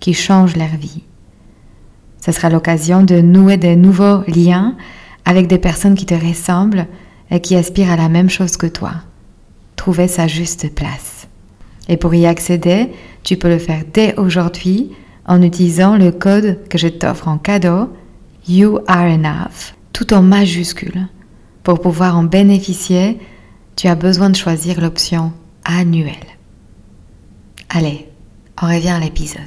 [0.00, 1.02] qui changent leur vie.
[2.24, 4.76] Ce sera l'occasion de nouer de nouveaux liens
[5.26, 6.86] avec des personnes qui te ressemblent
[7.30, 8.92] et qui aspirent à la même chose que toi.
[9.76, 11.28] Trouver sa juste place.
[11.86, 12.88] Et pour y accéder,
[13.24, 14.92] tu peux le faire dès aujourd'hui
[15.26, 17.90] en utilisant le code que je t'offre en cadeau,
[18.48, 21.08] You Are Enough, tout en majuscule.
[21.62, 23.18] Pour pouvoir en bénéficier,
[23.76, 25.32] tu as besoin de choisir l'option
[25.66, 26.14] annuelle.
[27.68, 28.08] Allez,
[28.62, 29.42] on revient à l'épisode.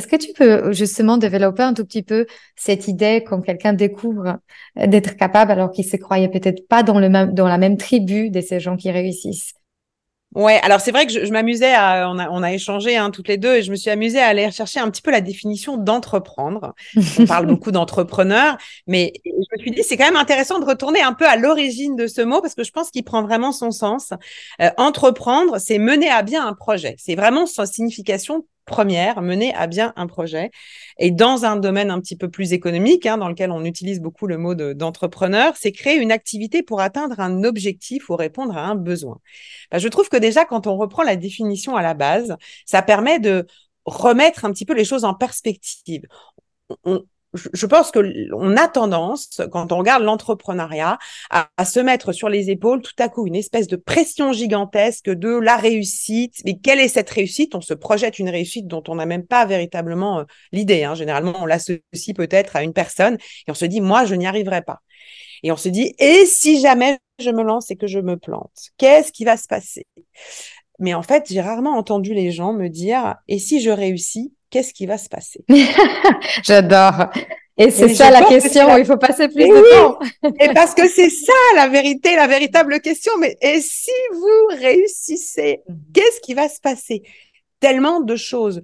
[0.00, 2.24] Est-ce que tu peux justement développer un tout petit peu
[2.56, 4.38] cette idée quand quelqu'un découvre
[4.78, 7.76] euh, d'être capable alors qu'il se croyait peut-être pas dans, le même, dans la même
[7.76, 9.52] tribu de ces gens qui réussissent?
[10.34, 13.28] Ouais, alors c'est vrai que je, m'amusais à, on a, on a échangé hein, toutes
[13.28, 15.76] les deux et je me suis amusée à aller chercher un petit peu la définition
[15.76, 16.72] d'entreprendre.
[17.18, 21.02] On parle beaucoup d'entrepreneur, mais je me suis dit c'est quand même intéressant de retourner
[21.02, 23.70] un peu à l'origine de ce mot parce que je pense qu'il prend vraiment son
[23.70, 24.14] sens.
[24.62, 26.94] Euh, entreprendre, c'est mener à bien un projet.
[26.96, 30.50] C'est vraiment sa signification première, mener à bien un projet.
[30.98, 34.26] Et dans un domaine un petit peu plus économique, hein, dans lequel on utilise beaucoup
[34.26, 38.76] le mot d'entrepreneur, c'est créer une activité pour atteindre un objectif ou répondre à un
[38.76, 39.18] besoin.
[39.70, 43.18] Ben, je trouve que déjà, quand on reprend la définition à la base, ça permet
[43.18, 43.46] de
[43.84, 46.06] remettre un petit peu les choses en perspective.
[47.34, 50.98] Je pense que on a tendance, quand on regarde l'entrepreneuriat,
[51.30, 55.28] à, se mettre sur les épaules tout à coup une espèce de pression gigantesque de
[55.28, 56.34] la réussite.
[56.44, 57.54] Mais quelle est cette réussite?
[57.54, 60.84] On se projette une réussite dont on n'a même pas véritablement euh, l'idée.
[60.84, 60.94] Hein.
[60.94, 63.14] Généralement, on l'associe peut-être à une personne
[63.46, 64.80] et on se dit moi, je n'y arriverai pas.
[65.42, 68.70] Et on se dit et si jamais je me lance et que je me plante,
[68.76, 69.86] qu'est-ce qui va se passer?
[70.78, 74.34] Mais en fait, j'ai rarement entendu les gens me dire et si je réussis?
[74.50, 75.44] Qu'est-ce qui va se passer?
[76.44, 77.06] J'adore.
[77.56, 79.98] Et c'est ça la question, il faut passer plus de temps.
[80.40, 83.12] et parce que c'est ça la vérité, la véritable question.
[83.20, 85.76] Mais et si vous réussissez, mhm.
[85.92, 87.02] qu'est-ce qui va se passer?
[87.60, 88.62] Tellement de choses.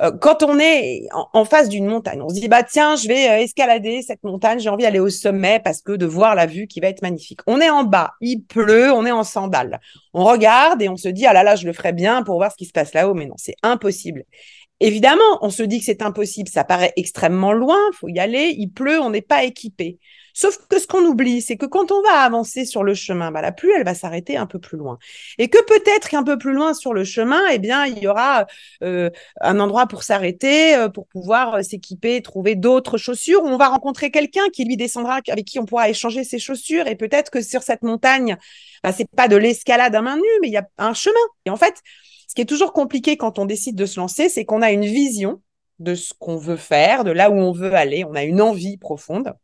[0.00, 3.28] Euh, quand on est en, face d'une montagne, on se dit bah tiens, je vais
[3.28, 6.66] euh, escalader cette montagne, j'ai envie d'aller au sommet parce que de voir la vue
[6.66, 7.40] qui va être magnifique.
[7.46, 9.80] On est en bas, il pleut, on est en sandales.
[10.14, 12.50] On regarde et on se dit ah là là, je le ferai bien pour voir
[12.50, 14.24] ce qui se passe là-haut, mais non, c'est impossible.
[14.82, 18.68] Évidemment, on se dit que c'est impossible, ça paraît extrêmement loin, faut y aller, il
[18.68, 20.00] pleut, on n'est pas équipé.
[20.34, 23.42] Sauf que ce qu'on oublie, c'est que quand on va avancer sur le chemin, bah,
[23.42, 24.98] la pluie, elle va s'arrêter un peu plus loin.
[25.38, 28.46] Et que peut-être qu'un peu plus loin sur le chemin, eh bien, il y aura
[28.82, 29.08] euh,
[29.40, 33.44] un endroit pour s'arrêter, euh, pour pouvoir euh, s'équiper, trouver d'autres chaussures.
[33.44, 36.88] on va rencontrer quelqu'un qui lui descendra, avec qui on pourra échanger ses chaussures.
[36.88, 38.36] Et peut-être que sur cette montagne,
[38.82, 41.14] bah, c'est pas de l'escalade à main nue, mais il y a un chemin.
[41.46, 41.74] Et en fait,
[42.32, 44.86] ce qui est toujours compliqué quand on décide de se lancer, c'est qu'on a une
[44.86, 45.42] vision
[45.80, 48.04] de ce qu'on veut faire, de là où on veut aller.
[48.04, 49.34] On a une envie profonde.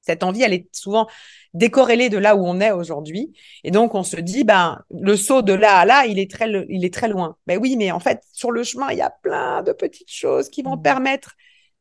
[0.00, 1.06] Cette envie, elle est souvent
[1.54, 3.32] décorrélée de là où on est aujourd'hui.
[3.62, 6.50] Et donc, on se dit, ben, le saut de là à là, il est très,
[6.68, 7.36] il est très loin.
[7.46, 10.48] Ben oui, mais en fait, sur le chemin, il y a plein de petites choses
[10.48, 10.82] qui vont mmh.
[10.82, 11.36] permettre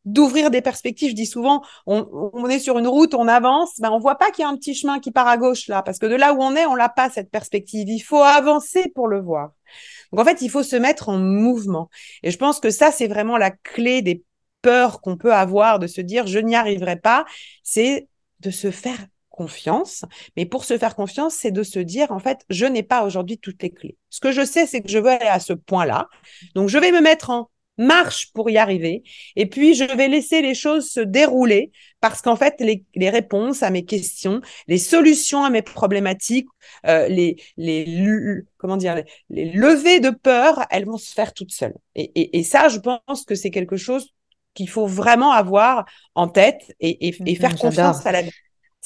[0.06, 1.10] d'ouvrir des perspectives.
[1.10, 4.44] Je dis souvent, on, est sur une route, on avance, ben on voit pas qu'il
[4.44, 6.44] y a un petit chemin qui part à gauche là, parce que de là où
[6.44, 7.90] on est, on l'a pas cette perspective.
[7.90, 9.54] Il faut avancer pour le voir.
[10.12, 11.90] Donc en fait, il faut se mettre en mouvement.
[12.24, 14.24] Et je pense que ça, c'est vraiment la clé des
[14.62, 17.26] peurs qu'on peut avoir de se dire je n'y arriverai pas,
[17.64, 18.08] c'est
[18.40, 18.98] de se faire
[19.36, 20.06] confiance.
[20.38, 23.38] Mais pour se faire confiance, c'est de se dire, en fait, je n'ai pas aujourd'hui
[23.38, 23.98] toutes les clés.
[24.10, 26.08] Ce que je sais, c'est que je veux aller à ce point-là.
[26.56, 29.04] Donc, je vais me mettre en marche pour y arriver.
[29.36, 33.70] Et puis, je vais laisser les choses se dérouler parce qu'en fait, les, réponses à
[33.70, 36.48] mes questions, les solutions à mes problématiques,
[36.86, 41.76] euh, les, les, comment dire, les, levées de peur, elles vont se faire toutes seules.
[41.96, 44.14] Et, et, ça, je pense que c'est quelque chose
[44.54, 48.22] qu'il faut vraiment avoir en tête et, et faire confiance à la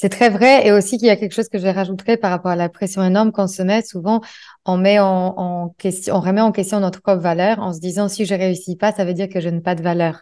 [0.01, 2.51] c'est très vrai et aussi qu'il y a quelque chose que je rajouterais par rapport
[2.51, 3.81] à la pression énorme qu'on se met.
[3.81, 4.21] Souvent,
[4.65, 8.23] on met en, question, on remet en question notre propre valeur en se disant si
[8.23, 10.21] je réussis pas, ça veut dire que je n'ai pas de valeur.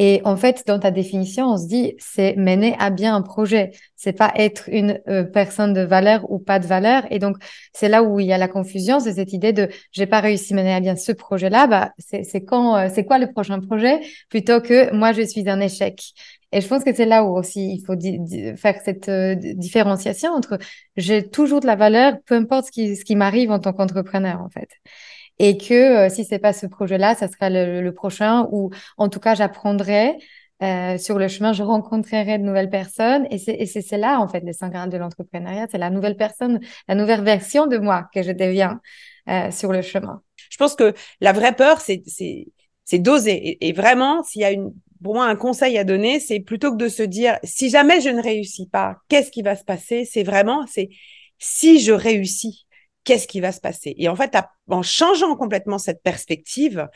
[0.00, 3.70] Et en fait, dans ta définition, on se dit c'est mener à bien un projet.
[3.94, 7.04] C'est pas être une euh, personne de valeur ou pas de valeur.
[7.10, 7.36] Et donc,
[7.72, 10.54] c'est là où il y a la confusion, c'est cette idée de j'ai pas réussi
[10.54, 11.68] à mener à bien ce projet-là.
[11.68, 14.00] Bah, c'est quand, euh, c'est quoi le prochain projet?
[14.28, 16.00] Plutôt que moi je suis un échec.
[16.52, 17.94] Et je pense que c'est là où aussi il faut
[18.56, 20.58] faire cette euh, différenciation entre
[20.96, 24.40] j'ai toujours de la valeur, peu importe ce qui, ce qui m'arrive en tant qu'entrepreneur,
[24.40, 24.68] en fait.
[25.38, 29.20] Et que euh, si c'est pas ce projet-là, ça sera le, prochain, ou en tout
[29.20, 30.16] cas, j'apprendrai
[30.62, 33.26] euh, sur le chemin, je rencontrerai de nouvelles personnes.
[33.30, 35.66] Et c'est là, en fait, le Saint Graal de l'entrepreneuriat.
[35.70, 38.80] C'est la nouvelle personne, la nouvelle version de moi que je deviens
[39.50, 40.22] sur le chemin.
[40.50, 42.04] Je pense que la vraie peur, c'est
[42.98, 43.58] d'oser.
[43.66, 44.72] et, vraiment, s'il y a une
[45.04, 48.08] pour moi, un conseil à donner, c'est plutôt que de se dire, si jamais je
[48.08, 50.06] ne réussis pas, qu'est-ce qui va se passer?
[50.10, 50.88] C'est vraiment, c'est
[51.38, 52.66] si je réussis,
[53.04, 53.94] qu'est-ce qui va se passer?
[53.98, 54.34] Et en fait,
[54.66, 56.88] en changeant complètement cette perspective,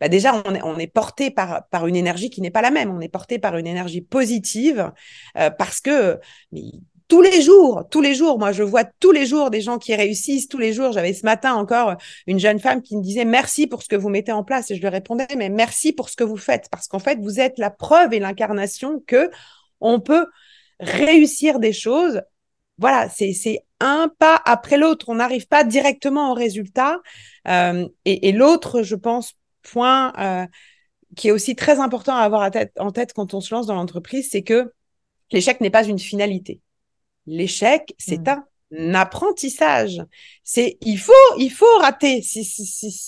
[0.00, 2.72] bah déjà, on est, on est porté par, par une énergie qui n'est pas la
[2.72, 2.90] même.
[2.90, 4.90] On est porté par une énergie positive
[5.38, 6.18] euh, parce que
[7.08, 9.94] tous les jours, tous les jours, moi je vois tous les jours des gens qui
[9.94, 10.92] réussissent, tous les jours.
[10.92, 11.94] J'avais ce matin encore
[12.26, 14.76] une jeune femme qui me disait merci pour ce que vous mettez en place et
[14.76, 17.58] je lui répondais mais merci pour ce que vous faites parce qu'en fait vous êtes
[17.58, 19.30] la preuve et l'incarnation que
[19.80, 20.26] on peut
[20.80, 22.22] réussir des choses.
[22.78, 25.08] Voilà, c'est un pas après l'autre.
[25.08, 27.00] On n'arrive pas directement au résultat.
[27.48, 30.46] Euh, et, l'autre, je pense, point euh,
[31.16, 34.28] qui est aussi très important à avoir en tête quand on se lance dans l'entreprise,
[34.30, 34.72] c'est que
[35.30, 36.61] l'échec n'est pas une finalité.
[37.26, 38.42] L'échec, c'est mmh.
[38.78, 40.02] un apprentissage.
[40.44, 42.40] C'est il faut il faut rater, si,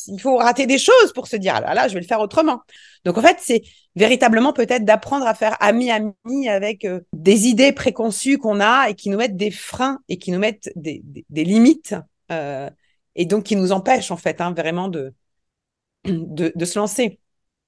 [0.09, 2.21] il faut rater des choses pour se dire ah là là je vais le faire
[2.21, 2.61] autrement.
[3.05, 3.63] Donc en fait c'est
[3.97, 8.95] véritablement peut-être d'apprendre à faire ami ami avec euh, des idées préconçues qu'on a et
[8.95, 11.95] qui nous mettent des freins et qui nous mettent des, des, limites
[12.31, 12.69] euh,
[13.15, 15.15] et donc qui nous empêchent en fait hein, vraiment de,
[16.05, 17.19] de, de se lancer.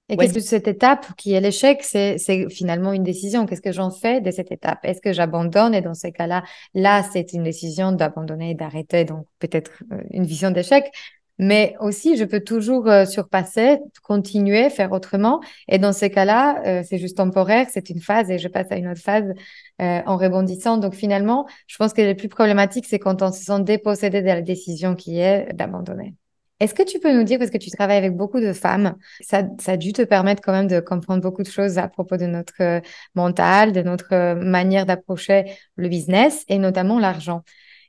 [0.08, 3.44] Et qu'est-ce que cette étape qui est l'échec, c'est finalement une décision.
[3.44, 4.78] Qu'est-ce que j'en fais de cette étape?
[4.84, 5.74] Est-ce que j'abandonne?
[5.74, 10.52] Et dans ces cas-là, là, c'est une décision d'abandonner, d'arrêter, donc peut-être euh, une vision
[10.52, 10.92] d'échec.
[11.38, 15.40] Mais aussi, je peux toujours euh, surpasser, continuer, faire autrement.
[15.68, 18.76] Et dans ces cas-là, euh, c'est juste temporaire, c'est une phase et je passe à
[18.76, 19.32] une autre phase
[19.78, 20.78] en rebondissant.
[20.78, 24.26] Donc finalement, je pense que le plus problématique, c'est quand on se sent dépossédé de
[24.26, 26.14] la décision qui est d'abandonner.
[26.58, 29.42] Est-ce que tu peux nous dire, parce que tu travailles avec beaucoup de femmes, ça,
[29.60, 32.24] ça a dû te permettre quand même de comprendre beaucoup de choses à propos de
[32.26, 32.80] notre euh,
[33.14, 35.44] mental, de notre euh, manière d'approcher
[35.76, 37.42] le business et notamment l'argent.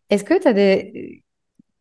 [0.10, 1.24] Est-ce que tu as des,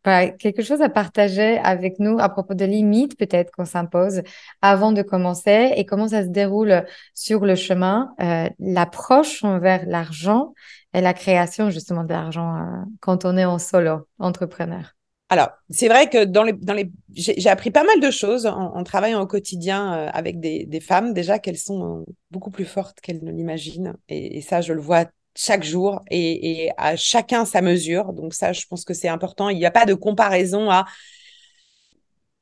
[0.07, 4.21] euh, quelque chose à partager avec nous à propos de limites peut-être qu'on s'impose
[4.61, 8.13] avant de commencer et comment ça se déroule sur le chemin,
[8.59, 10.53] l'approche envers l'argent
[10.93, 14.96] et la création justement de l'argent quand on est en solo entrepreneur?
[15.29, 18.81] Alors, c'est vrai que dans les, dans les, j'ai appris pas mal de choses en,
[18.83, 23.23] travaillant au quotidien euh, avec des, des, femmes, déjà qu'elles sont beaucoup plus fortes qu'elles
[23.23, 23.95] ne l'imaginent.
[24.07, 28.13] Et, ça, je le vois chaque jour et, et, à chacun sa mesure.
[28.13, 29.49] Donc ça, je pense que c'est important.
[29.49, 30.85] Il n'y a pas de comparaison à,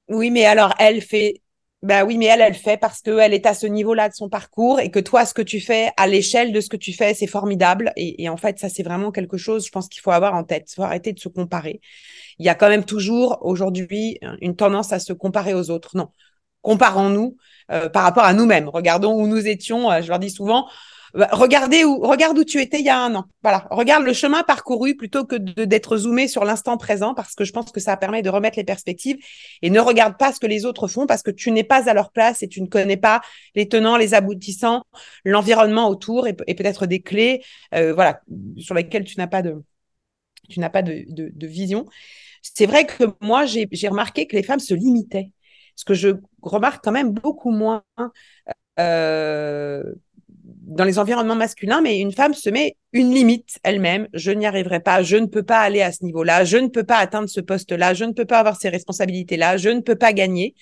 [0.09, 1.41] oui, mais alors elle fait
[1.85, 4.79] bah oui, mais elle, elle fait parce qu'elle est à ce niveau-là de son parcours
[4.79, 7.27] et que toi, ce que tu fais à l'échelle de ce que tu fais, c'est
[7.27, 7.93] formidable.
[7.95, 10.71] Et, en fait, ça, c'est vraiment quelque chose, je pense qu'il faut avoir en tête.
[10.71, 11.81] Il faut arrêter de se comparer.
[12.39, 15.95] Il y a quand même toujours aujourd'hui une tendance à se comparer aux autres.
[15.95, 16.09] Non,
[16.63, 17.37] comparons-nous
[17.71, 18.67] euh, par rapport à nous-mêmes.
[18.67, 19.91] Regardons où nous étions.
[19.91, 20.67] Euh, je leur dis souvent,
[21.15, 23.25] regardez où, regarde où tu étais il y a un an.
[23.41, 27.53] Voilà, regarde le chemin parcouru plutôt que d'être zoomé sur l'instant présent parce que je
[27.53, 29.17] pense que ça permet de remettre les perspectives
[29.61, 31.93] et ne regarde pas ce que les autres font parce que tu n'es pas à
[31.93, 33.21] leur place et tu ne connais pas
[33.55, 34.83] les tenants, les aboutissants,
[35.23, 37.41] l'environnement autour et, peut-être des clés,
[37.73, 38.21] euh, voilà,
[38.57, 39.63] sur lesquelles tu n'as pas de,
[40.49, 41.85] tu n'as pas de, de, vision.
[42.41, 45.31] C'est vrai que moi, j'ai remarqué que les femmes se limitaient.
[45.75, 46.09] Ce que je
[46.41, 47.83] remarque quand même beaucoup moins
[48.79, 49.83] euh,
[50.65, 54.07] dans les environnements masculins, mais une femme se met une limite elle-même.
[54.13, 56.83] Je n'y arriverai pas, je ne peux pas aller à ce niveau-là, je ne peux
[56.83, 60.13] pas atteindre ce poste-là, je ne peux pas avoir ces responsabilités-là, je ne peux pas
[60.13, 60.55] gagner.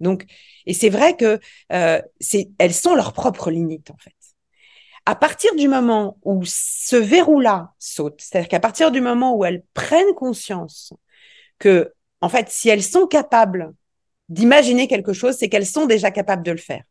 [0.00, 0.24] Donc,
[0.66, 1.38] et c'est vrai que
[1.72, 2.00] euh,
[2.58, 4.14] elles sont leurs propres limites en fait.
[5.06, 9.62] À partir du moment où ce verrou-là saute, c'est-à-dire qu'à partir du moment où elles
[9.74, 10.92] prennent conscience
[11.58, 13.72] que, en fait, si elles sont capables
[14.28, 16.82] d'imaginer quelque chose, c'est qu'elles sont déjà capables de le faire.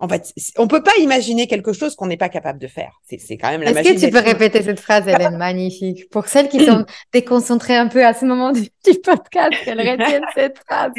[0.00, 3.00] En fait, on peut pas imaginer quelque chose qu'on n'est pas capable de faire.
[3.04, 6.26] C'est quand même la Est-ce que tu peux répéter cette phrase, Elle est magnifique, pour
[6.26, 8.68] celles qui sont déconcentrées un peu à ce moment du,
[9.02, 10.92] podcast, qu'elles retiennent cette phrase.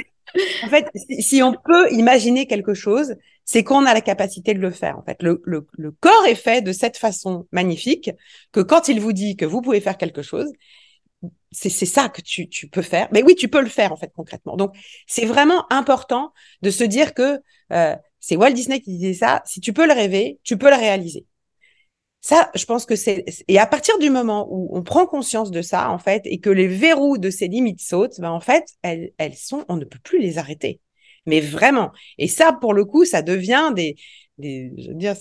[0.64, 4.72] En fait, si on peut imaginer quelque chose, c'est qu'on a la capacité de le
[4.72, 4.98] faire.
[4.98, 8.12] En fait, le, le, le, corps est fait de cette façon magnifique
[8.52, 10.52] que quand il vous dit que vous pouvez faire quelque chose,
[11.52, 13.08] c'est ça que tu, tu, peux faire.
[13.12, 14.58] Mais oui, tu peux le faire en fait concrètement.
[14.58, 14.76] Donc,
[15.08, 17.40] c'est vraiment important de se dire que
[17.72, 19.44] euh, c'est Walt Disney qui disait ça.
[19.46, 21.28] Si tu peux le rêver, tu peux le réaliser.
[22.22, 25.62] Ça, je pense que c'est et à partir du moment où on prend conscience de
[25.62, 29.12] ça en fait et que les verrous de ces limites sautent, ben en fait elles,
[29.20, 30.82] elles sont, on ne peut plus les arrêter.
[31.28, 31.92] Mais vraiment.
[32.18, 33.96] Et ça, pour le coup, ça devient des,
[34.40, 35.14] des je veux dire,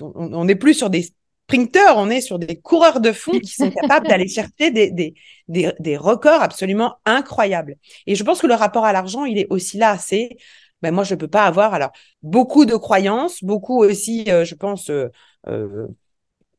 [0.00, 3.70] on n'est plus sur des sprinteurs, on est sur des coureurs de fond qui sont
[3.70, 5.12] capables d'aller chercher des, des,
[5.48, 7.76] des, des, records absolument incroyables.
[8.06, 9.98] Et je pense que le rapport à l'argent, il est aussi là.
[9.98, 10.38] C'est
[10.82, 11.90] ben moi je peux pas avoir alors
[12.22, 15.08] beaucoup de croyances, beaucoup aussi, euh, je pense, euh,
[15.48, 15.86] euh,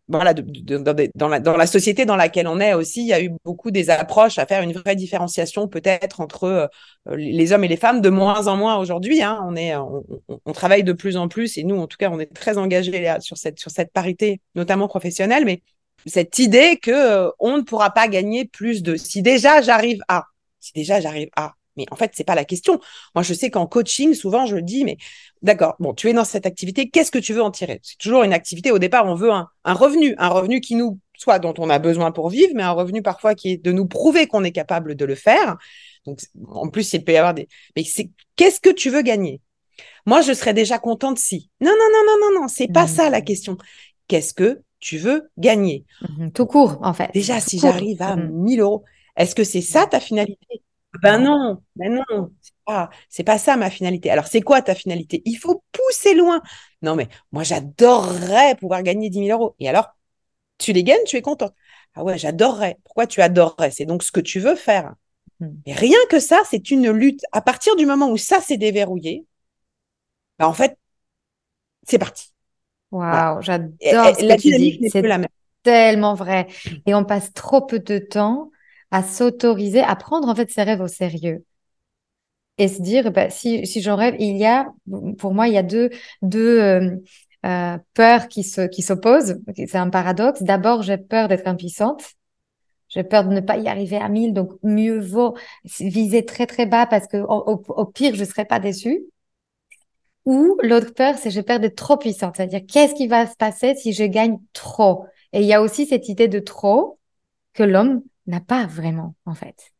[0.07, 3.29] voilà, dans, la, dans la société dans laquelle on est aussi, il y a eu
[3.45, 6.67] beaucoup des approches à faire une vraie différenciation peut-être entre
[7.11, 9.21] les hommes et les femmes, de moins en moins aujourd'hui.
[9.21, 10.03] Hein, on est, on,
[10.45, 13.13] on, travaille de plus en plus et nous, en tout cas, on est très engagés
[13.19, 15.61] sur cette sur cette parité, notamment professionnelle, mais
[16.07, 20.25] cette idée que on ne pourra pas gagner plus de si déjà j'arrive à
[20.59, 22.79] si déjà j'arrive à mais en fait, c'est pas la question.
[23.15, 24.97] Moi, je sais qu'en coaching, souvent, je dis, mais
[25.41, 27.79] d'accord, bon, tu es dans cette activité, qu'est-ce que tu veux en tirer?
[27.83, 28.71] C'est toujours une activité.
[28.71, 32.11] Au départ, on veut un, revenu, un revenu qui nous, soit dont on a besoin
[32.11, 35.05] pour vivre, mais un revenu parfois qui est de nous prouver qu'on est capable de
[35.05, 35.57] le faire.
[36.05, 37.47] Donc, en plus, il peut y avoir des.
[37.75, 39.41] Mais c'est qu'est-ce que tu veux gagner?
[40.05, 41.49] Moi, je serais déjà contente si.
[41.61, 43.25] Non, non, non, non, non, non, c'est pas ça la mmh.
[43.25, 43.57] question.
[44.07, 45.85] Qu'est-ce que tu veux gagner?
[46.01, 47.09] Mmh Tout court, en fait.
[47.13, 48.61] Déjà, si j'arrive à 1000 mmh.
[48.61, 48.83] euros,
[49.15, 50.61] est-ce que c'est ça ta finalité?
[51.01, 54.09] Ben non, ben non, c'est pas, c'est pas ça ma finalité.
[54.09, 55.21] Alors c'est quoi ta finalité?
[55.25, 56.41] Il faut pousser loin.
[56.81, 59.55] Non mais moi j'adorerais pouvoir gagner 10 000 euros.
[59.59, 59.89] Et alors,
[60.57, 61.51] tu les gagnes, tu es content.
[61.93, 62.77] Ah ouais, j'adorerais.
[62.83, 63.71] Pourquoi tu adorerais?
[63.71, 64.95] C'est donc ce que tu veux faire.
[65.39, 65.49] Hmm.
[65.65, 67.21] Et rien que ça, c'est une lutte.
[67.31, 69.25] À partir du moment où ça s'est déverrouillé,
[70.39, 70.77] bah en fait,
[71.83, 72.33] c'est parti.
[72.91, 74.89] Waouh, j'adore ce que tu dis.
[74.91, 75.03] C'est
[75.61, 76.47] tellement vrai.
[76.85, 78.49] Et on passe trop peu de temps
[78.91, 81.43] à s'autoriser, à prendre en fait ses rêves au sérieux.
[82.57, 84.67] Et se dire, bah, si, si j'en rêve, il y a,
[85.17, 85.89] pour moi, il y a deux,
[86.21, 86.95] deux euh,
[87.45, 89.37] euh, peurs qui qui s'opposent.
[89.55, 90.43] C'est un paradoxe.
[90.43, 92.03] D'abord, j'ai peur d'être impuissante.
[92.89, 95.35] J'ai peur de ne pas y arriver à 1000, donc mieux vaut
[95.79, 99.05] viser très très bas parce que au, au pire, je serai pas déçue.
[100.25, 102.35] Ou l'autre peur, c'est j'ai peur d'être trop puissante.
[102.37, 105.05] C'est-à-dire, qu'est-ce qui va se passer si je gagne trop?
[105.33, 106.99] Et il y a aussi cette idée de trop
[107.53, 109.71] que l'homme n'a pas vraiment, en fait.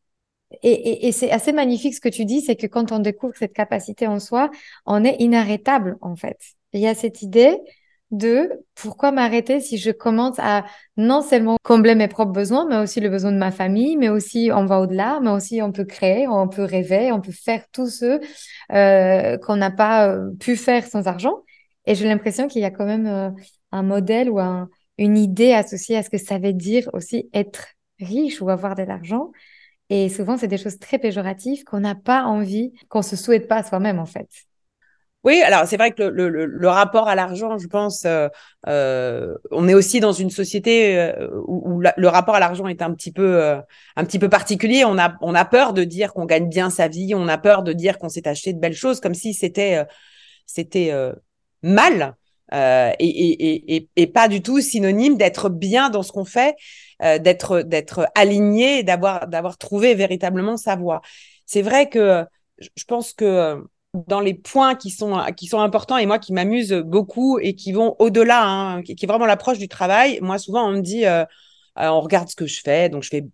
[0.62, 3.52] Et, et, c'est assez magnifique ce que tu dis, c'est que quand on découvre cette
[3.52, 4.50] capacité en soi,
[4.84, 6.38] on est inarrêtable, en fait.
[6.72, 7.56] Il y a cette idée
[8.10, 10.64] de pourquoi m'arrêter si je commence à
[10.96, 14.50] non seulement combler mes propres besoins, mais aussi le besoin de ma famille, mais aussi
[14.52, 17.88] on va au-delà, mais aussi on peut créer, on peut rêver, on peut faire tout
[17.88, 18.20] ce
[18.72, 21.44] euh, qu'on n'a pas euh, pu faire sans argent.
[21.86, 23.30] Et j'ai l'impression qu'il y a quand même euh,
[23.72, 27.68] un modèle ou un, une idée associée à ce que ça veut dire aussi être
[28.00, 29.30] riche ou avoir de l'argent.
[29.90, 33.62] Et souvent, c'est des choses très péjoratives qu'on n'a pas envie, qu'on se souhaite pas
[33.62, 34.28] soi-même, en fait.
[35.22, 38.28] Oui, alors c'est vrai que le, le, rapport à l'argent, je pense, euh,
[38.68, 42.94] euh, on est aussi dans une société euh, où, le rapport à l'argent est un
[42.94, 43.42] petit peu,
[43.96, 44.84] un petit peu particulier.
[44.86, 47.62] On a, on a peur de dire qu'on gagne bien sa vie, on a peur
[47.62, 49.84] de dire qu'on s'est acheté de belles choses, comme si c'était,
[50.46, 50.90] c'était
[51.62, 52.14] mal
[52.52, 56.56] et, et, pas du tout synonyme d'être bien dans ce qu'on fait,
[57.00, 61.00] d'être, d'être aligné, d'avoir, d'avoir trouvé véritablement sa voie.
[61.46, 62.24] C'est vrai que
[62.60, 66.72] je pense que dans les points qui sont, qui sont importants et moi qui m'amusent
[66.72, 70.18] beaucoup et qui vont au-delà, hein, qui, est vraiment l'approche du travail.
[70.22, 71.24] Moi, souvent, on me dit, euh,
[71.78, 73.24] euh, on regarde ce que je fais, donc je fais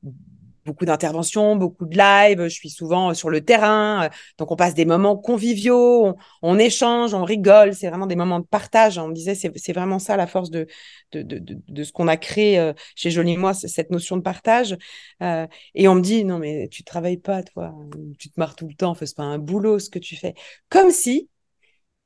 [0.67, 4.85] beaucoup d'interventions, beaucoup de live, je suis souvent sur le terrain, donc on passe des
[4.85, 8.99] moments conviviaux, on, on échange, on rigole, c'est vraiment des moments de partage.
[8.99, 10.67] On me disait, c'est vraiment ça la force de,
[11.13, 14.23] de, de, de, de ce qu'on a créé euh, chez Jolie Moi, cette notion de
[14.23, 14.77] partage.
[15.23, 17.75] Euh, et on me dit, non mais tu travailles pas, toi,
[18.19, 20.35] tu te marres tout le temps, fais pas un boulot ce que tu fais.
[20.69, 21.31] Comme si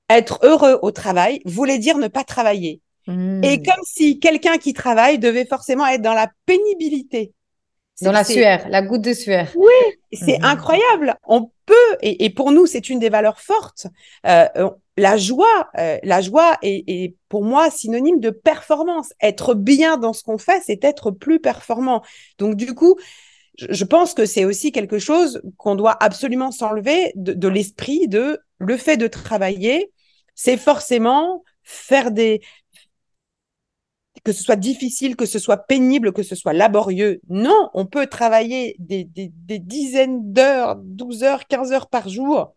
[0.08, 2.80] être heureux au travail voulait dire ne pas travailler.
[3.06, 3.42] Mmh.
[3.44, 7.32] Et comme si quelqu'un qui travaille devait forcément être dans la pénibilité.
[8.02, 9.46] Dans la sueur, la goutte de sueur.
[9.56, 10.44] Oui, c'est mmh.
[10.44, 11.16] incroyable.
[11.24, 13.86] On peut, et, et pour nous, c'est une des valeurs fortes.
[14.26, 19.12] Euh, la joie, euh, la joie est, est, pour moi synonyme de performance.
[19.20, 22.02] Être bien dans ce qu'on fait, c'est être plus performant.
[22.38, 22.96] Donc du coup,
[23.58, 28.08] je, je pense que c'est aussi quelque chose qu'on doit absolument s'enlever de, de l'esprit
[28.08, 29.90] de le fait de travailler,
[30.34, 32.40] c'est forcément faire des
[34.24, 37.20] que ce soit difficile, que ce soit pénible, que ce soit laborieux.
[37.28, 42.54] Non, on peut travailler des, des, des dizaines d'heures, 12 heures, 15 heures par jour,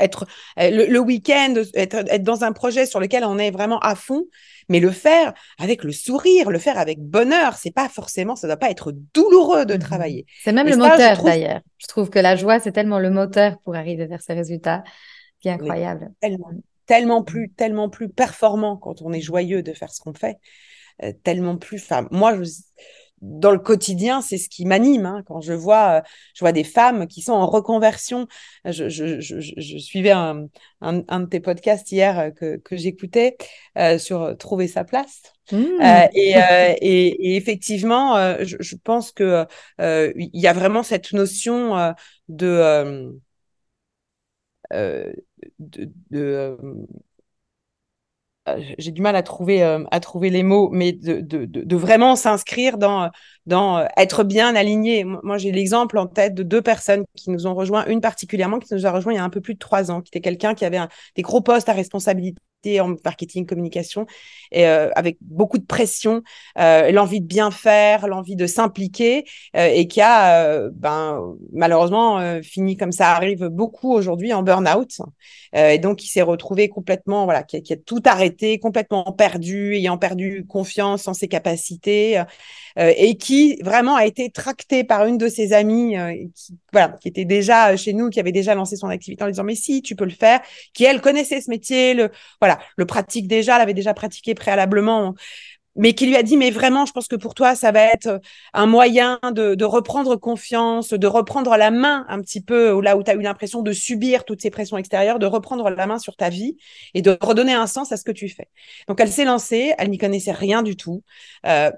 [0.00, 0.26] être
[0.58, 3.94] euh, le, le week-end, être, être dans un projet sur lequel on est vraiment à
[3.94, 4.24] fond,
[4.68, 8.56] mais le faire avec le sourire, le faire avec bonheur, c'est pas forcément, ça doit
[8.56, 9.78] pas être douloureux de mmh.
[9.78, 10.26] travailler.
[10.42, 11.30] C'est même Et le ça, moteur trouve...
[11.30, 11.60] d'ailleurs.
[11.78, 14.82] Je trouve que la joie, c'est tellement le moteur pour arriver vers ces résultats
[15.48, 16.12] est incroyable.
[16.20, 16.50] Tellement,
[16.86, 20.38] tellement plus, tellement plus performant quand on est joyeux de faire ce qu'on fait.
[21.02, 21.82] Euh, tellement plus.
[21.82, 22.50] Enfin, moi, je,
[23.24, 25.06] dans le quotidien, c'est ce qui m'anime.
[25.06, 25.22] Hein.
[25.26, 26.02] Quand je vois, euh,
[26.34, 28.28] je vois des femmes qui sont en reconversion.
[28.64, 30.46] Je, je, je, je suivais un,
[30.82, 33.36] un, un, de tes podcasts hier euh, que, que j'écoutais
[33.78, 35.22] euh, sur trouver sa place.
[35.52, 35.64] Mmh.
[36.14, 36.34] Et,
[36.82, 41.94] et, et, effectivement, je, pense que il y a vraiment cette notion
[42.28, 43.12] de,
[44.70, 46.56] de, de
[48.78, 52.78] j'ai du mal à trouver euh, à trouver les mots, mais de, de, vraiment s'inscrire
[52.78, 53.10] dans
[53.50, 55.04] euh, être bien aligné.
[55.04, 58.74] Moi, j'ai l'exemple en tête de deux personnes qui nous ont rejoint, une particulièrement qui
[58.74, 60.54] nous a rejoint il y a un peu plus de trois ans, qui était quelqu'un
[60.54, 60.80] qui avait
[61.16, 62.40] des gros postes à responsabilité
[62.80, 64.06] en marketing, communication,
[64.56, 66.22] euh, avec beaucoup de pression,
[66.58, 69.24] euh, l'envie de bien faire, l'envie de s'impliquer,
[69.56, 75.00] euh, et qui a, ben, malheureusement, fini comme ça arrive beaucoup aujourd'hui en burn-out.
[75.52, 79.74] et donc, il s'est retrouvé complètement, voilà, qui a, qui a, tout arrêté, complètement perdu,
[79.74, 82.22] ayant perdu confiance en ses capacités,
[82.76, 85.96] et qui vraiment a été tracté par une de ses amies,
[86.34, 89.44] qui, voilà, qui était déjà chez nous, qui avait déjà lancé son activité en disant
[89.44, 90.40] mais si, tu peux le faire,
[90.72, 92.10] qui elle connaissait ce métier, le
[92.40, 95.14] voilà le pratique déjà, l'avait déjà pratiqué préalablement,
[95.76, 98.20] mais qui lui a dit, mais vraiment, je pense que pour toi, ça va être
[98.52, 103.10] un moyen de, reprendre confiance, de reprendre la main un petit peu, là où tu
[103.10, 106.28] as eu l'impression de subir toutes ces pressions extérieures, de reprendre la main sur ta
[106.28, 106.56] vie
[106.94, 108.48] et de redonner un sens à ce que tu fais.
[108.88, 111.02] Donc, elle s'est lancée, elle n'y connaissait rien du tout.
[111.46, 111.70] Euh,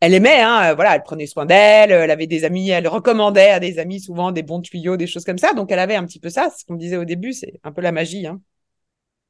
[0.00, 3.60] elle aimait, hein, voilà, elle prenait soin d'elle, elle avait des amis, elle recommandait à
[3.60, 5.54] des amis souvent des bons tuyaux, des choses comme ça.
[5.54, 7.80] Donc elle avait un petit peu ça, ce qu'on disait au début, c'est un peu
[7.80, 8.40] la magie hein,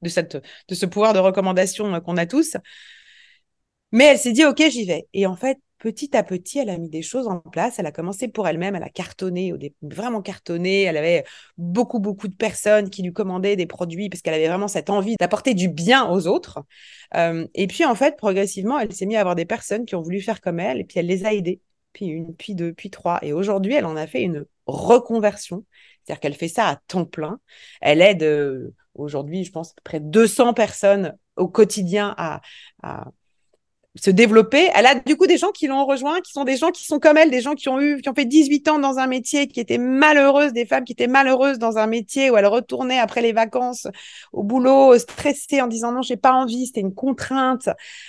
[0.03, 0.37] de, cette,
[0.69, 2.57] de ce pouvoir de recommandation qu'on a tous.
[3.93, 5.07] Mais elle s'est dit, OK, j'y vais.
[5.13, 7.79] Et en fait, petit à petit, elle a mis des choses en place.
[7.79, 10.83] Elle a commencé pour elle-même, elle a cartonné, vraiment cartonné.
[10.83, 11.25] Elle avait
[11.59, 15.17] beaucoup, beaucoup de personnes qui lui commandaient des produits parce qu'elle avait vraiment cette envie
[15.19, 16.61] d'apporter du bien aux autres.
[17.15, 20.03] Euh, et puis, en fait, progressivement, elle s'est mise à avoir des personnes qui ont
[20.03, 21.61] voulu faire comme elle et puis elle les a aidées.
[21.93, 23.19] Puis une, puis deux, puis trois.
[23.23, 25.67] Et aujourd'hui, elle en a fait une reconversion.
[26.05, 27.39] C'est-à-dire qu'elle fait ça à temps plein.
[27.81, 32.41] Elle aide euh, aujourd'hui, je pense, près de 200 personnes au quotidien à,
[32.83, 33.11] à
[33.95, 34.71] se développer.
[34.75, 36.99] Elle a du coup des gens qui l'ont rejoint, qui sont des gens qui sont
[36.99, 39.49] comme elle, des gens qui ont eu, qui ont fait 18 ans dans un métier,
[39.49, 43.21] qui étaient malheureuses, des femmes qui étaient malheureuses dans un métier où elles retournaient après
[43.21, 43.87] les vacances
[44.33, 47.69] au boulot, stressées en disant non, j'ai pas envie, c'était une contrainte,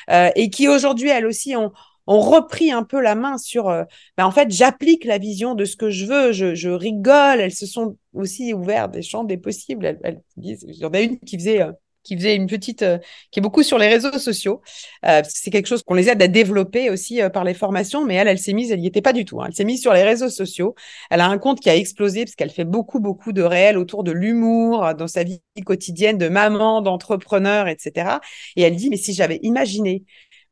[0.10, 1.74] euh, et qui aujourd'hui elles aussi ont,
[2.08, 3.84] ont repris un peu la main sur, euh,
[4.18, 7.40] ben en fait, j'applique la vision de ce que je veux, je, rigole.
[7.40, 9.98] Elles se sont aussi ouvertes des champs des possibles.
[10.04, 11.72] Elles, disent, il y en a une qui faisait euh,
[12.04, 12.98] qui faisait une petite, euh,
[13.32, 14.62] qui est beaucoup sur les réseaux sociaux.
[15.06, 18.28] Euh, c'est quelque chose qu'on les aide à développer aussi par les formations, mais elle,
[18.28, 19.42] elle s'est mise, elle n'y était pas du tout.
[19.42, 19.46] Hein.
[19.48, 20.76] Elle s'est mise sur les réseaux sociaux.
[21.10, 24.04] Elle a un compte qui a explosé parce qu'elle fait beaucoup, beaucoup de réels autour
[24.04, 28.18] de l'humour dans sa vie quotidienne de maman, d'entrepreneur, etc.
[28.58, 30.04] Et elle dit, mais si j'avais imaginé,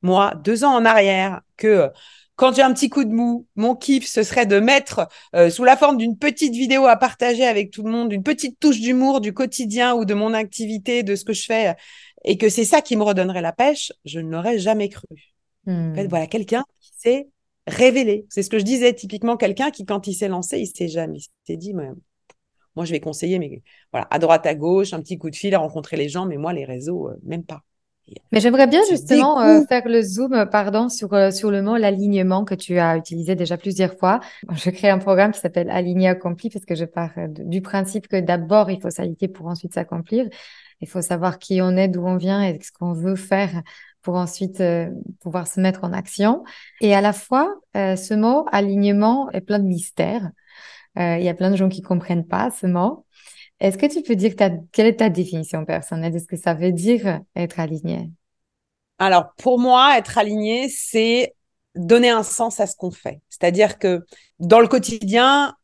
[0.01, 1.89] moi, deux ans en arrière, que
[2.35, 5.63] quand j'ai un petit coup de mou, mon kiff, ce serait de mettre euh, sous
[5.63, 9.21] la forme d'une petite vidéo à partager avec tout le monde, une petite touche d'humour
[9.21, 11.75] du quotidien ou de mon activité, de ce que je fais,
[12.23, 15.05] et que c'est ça qui me redonnerait la pêche, je ne l'aurais jamais cru.
[15.67, 16.07] En fait, hmm.
[16.07, 17.27] voilà, quelqu'un qui s'est
[17.67, 18.25] révélé.
[18.29, 21.19] C'est ce que je disais, typiquement quelqu'un qui, quand il s'est lancé, il s'est jamais,
[21.19, 21.85] il s'est dit, moi,
[22.75, 25.53] moi, je vais conseiller, mais voilà, à droite, à gauche, un petit coup de fil,
[25.53, 27.63] à rencontrer les gens, mais moi, les réseaux, euh, même pas.
[28.31, 31.77] Mais j'aimerais bien justement euh, faire le zoom, euh, pardon, sur, euh, sur le mot
[31.77, 34.19] l'alignement que tu as utilisé déjà plusieurs fois.
[34.51, 38.19] Je crée un programme qui s'appelle Aligné accompli parce que je pars du principe que
[38.19, 40.27] d'abord il faut s'aligner pour ensuite s'accomplir.
[40.81, 43.61] Il faut savoir qui on est, d'où on vient et ce qu'on veut faire
[44.01, 44.63] pour ensuite
[45.21, 46.43] pouvoir se mettre en action.
[46.81, 50.31] Et à la fois, ce mot alignement est plein de mystères.
[50.95, 53.05] Il y a plein de gens qui comprennent pas ce mot.
[53.61, 54.33] Est-ce que tu peux dire
[54.71, 58.09] quelle est ta définition personnelle de ce que ça veut dire être aligné?
[58.97, 61.35] Alors, pour moi, être aligné, c'est
[61.75, 63.21] donner un sens à ce qu'on fait.
[63.29, 64.03] C'est-à-dire que
[64.39, 65.55] dans le quotidien,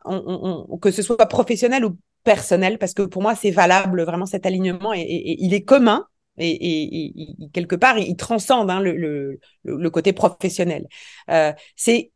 [0.79, 4.93] que ce soit professionnel ou personnel, parce que pour moi, c'est valable vraiment cet alignement
[4.93, 6.05] et, il est commun.
[6.37, 10.87] Et, quelque part, il transcende hein, le, côté professionnel.
[11.31, 12.11] Euh, c'est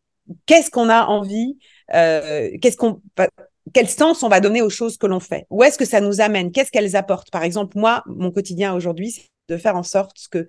[0.45, 1.57] qu'est-ce qu'on a envie,
[1.95, 3.01] euh, qu'est-ce qu'on
[3.73, 5.45] quel sens on va donner aux choses que l'on fait?
[5.49, 6.51] Où est-ce que ça nous amène?
[6.51, 7.31] Qu'est-ce qu'elles apportent?
[7.31, 10.47] Par exemple, moi, mon quotidien aujourd'hui, c'est de faire en sorte que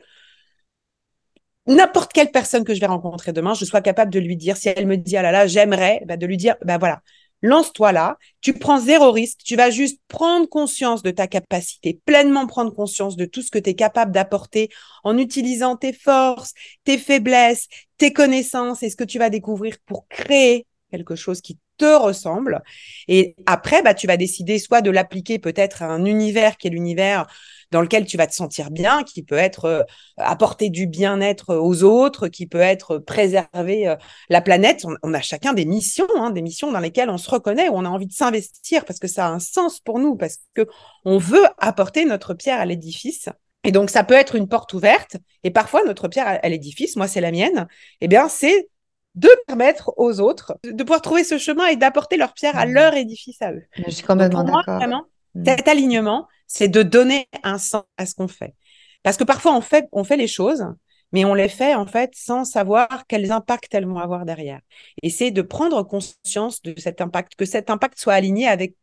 [1.67, 4.69] n'importe quelle personne que je vais rencontrer demain, je sois capable de lui dire, si
[4.69, 7.01] elle me dit, ah là là, j'aimerais, bah, de lui dire, ben voilà,
[7.43, 12.47] lance-toi là, tu prends zéro risque, tu vas juste prendre conscience de ta capacité, pleinement
[12.47, 14.71] prendre conscience de tout ce que tu es capable d'apporter
[15.05, 16.53] en utilisant tes forces,
[16.85, 21.59] tes faiblesses, tes connaissances et ce que tu vas découvrir pour créer quelque chose qui
[21.79, 22.63] te ressemble.
[23.09, 26.71] Et après, bah, tu vas décider soit de l'appliquer peut-être à un univers qui est
[26.71, 27.27] l'univers
[27.73, 29.83] dans lequel tu vas te sentir bien, qui peut être euh,
[30.19, 33.97] apporter du bien-être aux autres, qui peut être préserver euh,
[34.29, 34.85] la planète.
[35.03, 37.85] On, a chacun des missions, hein, des missions dans lesquelles on se reconnaît, où on
[37.85, 40.67] a envie de s'investir parce que ça a un sens pour nous, parce que
[41.05, 43.29] on veut apporter notre pierre à l'édifice.
[43.65, 45.17] Et donc, ça peut être une porte ouverte.
[45.45, 47.69] Et parfois, notre pierre à l'édifice, moi, c'est la mienne.
[48.01, 48.69] Eh bien, c'est
[49.15, 52.73] de permettre aux autres de pouvoir trouver ce chemin et d'apporter leur pierre à mmh.
[52.73, 53.63] leur édifice à eux.
[53.77, 54.77] Je suis complètement d'accord.
[54.77, 55.05] Vraiment,
[55.35, 55.45] mmh.
[55.45, 58.55] cet alignement, c'est de donner un sens à ce qu'on fait.
[59.03, 60.65] Parce que parfois, on fait, on fait les choses,
[61.13, 64.61] mais on les fait en fait sans savoir quels impacts elles vont avoir derrière.
[65.03, 68.77] Et c'est de prendre conscience de cet impact, que cet impact soit aligné avec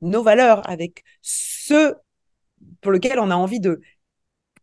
[0.00, 1.94] nos valeurs, avec ce
[2.80, 3.80] pour lequel on a envie de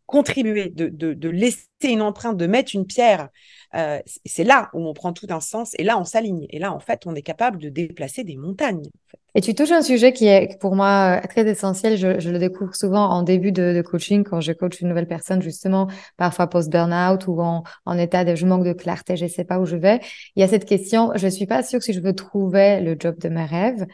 [0.06, 3.30] contribuer, de, de, laisser une empreinte, de mettre une pierre,
[3.76, 6.46] euh, c'est là où on prend tout un sens et là on s'aligne.
[6.50, 8.90] Et là, en fait, on est capable de déplacer des montagnes.
[9.36, 11.98] Et tu touches un sujet qui est pour moi euh, très essentiel.
[11.98, 15.88] Je, le découvre souvent en début de, coaching quand je coach une nouvelle personne, justement,
[16.18, 17.64] parfois post-burnout ou en,
[17.98, 20.00] état de je manque de clarté, je ne sais pas où je vais.
[20.36, 22.96] Il y a cette question, je ne suis pas sûre si je veux trouver le
[23.00, 23.86] job de mes rêves.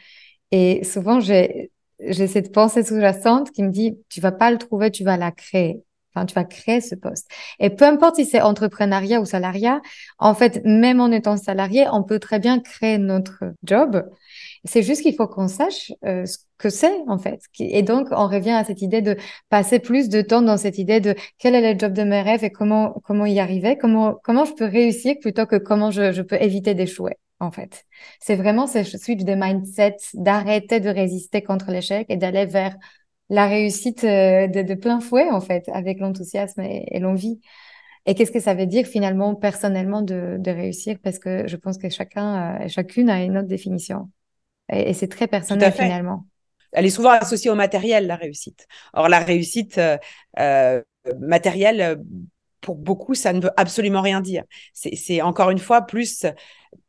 [0.51, 4.91] Et souvent, j'ai j'ai cette pensée sous-jacente qui me dit, tu vas pas le trouver,
[4.91, 5.83] tu vas la créer.
[6.25, 7.27] Tu vas créer ce poste.
[7.59, 9.81] Et peu importe si c'est entrepreneuriat ou salariat,
[10.17, 14.03] en fait, même en étant salarié, on peut très bien créer notre job.
[14.65, 17.41] C'est juste qu'il faut qu'on sache euh, ce que c'est en fait.
[17.59, 19.15] Et donc, on revient à cette idée de
[19.49, 22.43] passer plus de temps dans cette idée de quel est le job de mes rêves
[22.43, 26.41] et comment comment y arriver, comment comment je peux réussir plutôt que comment je peux
[26.41, 27.15] éviter d'échouer.
[27.41, 27.85] En fait,
[28.19, 32.75] c'est vraiment ce switch de mindset, d'arrêter de résister contre l'échec et d'aller vers
[33.29, 37.39] la réussite euh, de, de, plein fouet en fait, avec l'enthousiasme et, et l'envie.
[38.05, 40.97] Et qu'est-ce que ça veut dire finalement personnellement de, de réussir?
[41.03, 44.09] Parce que je pense que chacun, euh, chacune a une autre définition.
[44.71, 46.25] Et, c'est très personnel finalement.
[46.71, 48.67] Elle est souvent associée au matériel, la réussite.
[48.93, 49.79] Or, la réussite
[50.39, 50.81] euh
[51.19, 51.99] matérielle,
[52.61, 54.43] pour beaucoup, ça ne veut absolument rien dire.
[54.73, 56.25] C'est encore une fois plus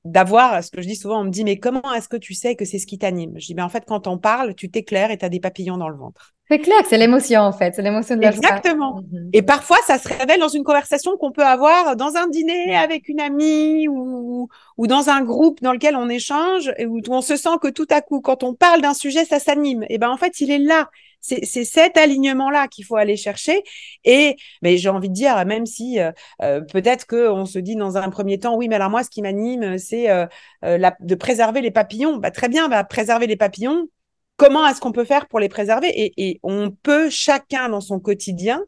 [0.04, 2.56] d'avoir, ce que je dis souvent, on me dit, mais comment est-ce que tu sais
[2.56, 3.34] que c'est ce qui t'anime?
[3.36, 5.76] Je dis, mais en fait, quand on parle, tu t'éclaires et tu as des papillons
[5.76, 6.34] dans le ventre.
[6.50, 7.74] C'est clair c'est l'émotion, en fait.
[7.76, 9.02] C'est l'émotion de la Exactement.
[9.02, 9.30] Mhm.
[9.32, 13.08] Et parfois, ça se révèle dans une conversation qu'on peut avoir dans un dîner avec
[13.08, 17.36] une amie ou, ou dans un groupe dans lequel on échange et où on se
[17.36, 19.84] sent que tout à coup, quand on parle d'un sujet, ça s'anime.
[19.88, 20.90] Et ben, en fait, il est là
[21.20, 23.62] c'est cet alignement-là qu'il faut aller chercher.
[24.04, 26.12] Et mais j'ai envie de dire, même si euh,
[26.42, 29.22] euh, peut-être qu'on se dit dans un premier temps, oui, mais alors moi, ce qui
[29.22, 30.26] m'anime, c'est euh,
[30.62, 32.16] de préserver les papillons.
[32.16, 33.88] Bah, très bien, bah, préserver les papillons.
[34.36, 35.88] Comment est-ce qu'on peut faire pour les préserver?
[35.88, 38.62] Et, et, on peut chacun dans son quotidien,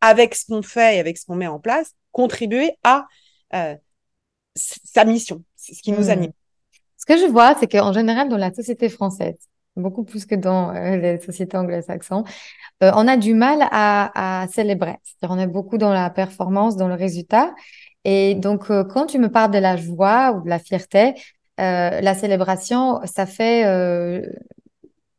[0.00, 3.06] avec ce qu'on fait et avec ce qu'on met en place, contribuer à
[4.54, 6.10] sa mission, c'est ce qui nous mmh.
[6.10, 6.32] anime.
[6.96, 9.36] Ce que je vois, c'est qu'en général, dans la société française,
[9.76, 12.24] beaucoup plus que dans euh, les sociétés anglo-saxonnes.
[12.82, 14.96] Euh, on a du mal à, à célébrer.
[15.04, 17.54] C'est-à-dire, on est beaucoup dans la performance, dans le résultat.
[18.04, 21.14] Et donc, euh, quand tu me parles de la joie ou de la fierté,
[21.58, 23.64] la célébration, ça fait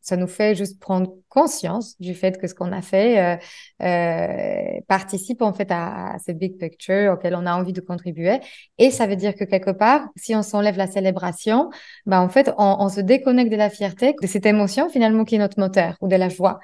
[0.08, 4.80] ça nous fait juste prendre conscience du fait que ce qu'on a fait euh, euh,
[4.88, 8.40] participe en fait à, à, ce big picture auquel on a envie de contribuer.
[8.78, 11.70] Et ça veut dire que quelque part, si on s'enlève la célébration,
[12.06, 15.36] bah en fait, on, on se déconnecte de la fierté, de cette émotion finalement qui
[15.36, 16.60] est notre moteur ou de la joie.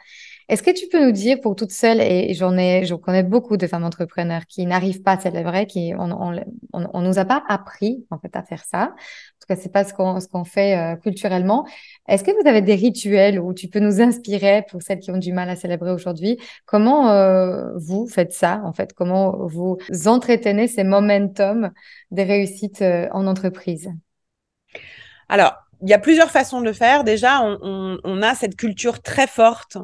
[0.50, 3.58] Est-ce que tu peux nous dire pour toutes celles, et j'en ai, je connais beaucoup
[3.58, 7.44] de femmes entrepreneurs qui n'arrivent pas à célébrer, qui on, on, on, nous a pas
[7.48, 8.94] appris en fait à faire ça.
[8.94, 11.66] En tout cas, c'est pas ce qu'on ce qu'on fait euh, culturellement.
[12.08, 15.18] Est-ce que vous avez des rituels où tu peux nous inspirer pour celles qui ont
[15.18, 16.38] du mal à célébrer aujourd'hui?
[16.66, 18.94] Comment euh, vous faites ça en fait?
[18.94, 21.72] Comment vous entretenez ces momentum
[22.12, 23.90] des réussites euh, en entreprise?
[25.30, 27.04] Alors, il y a plusieurs façons de faire.
[27.04, 29.78] Déjà, on, a cette culture très forte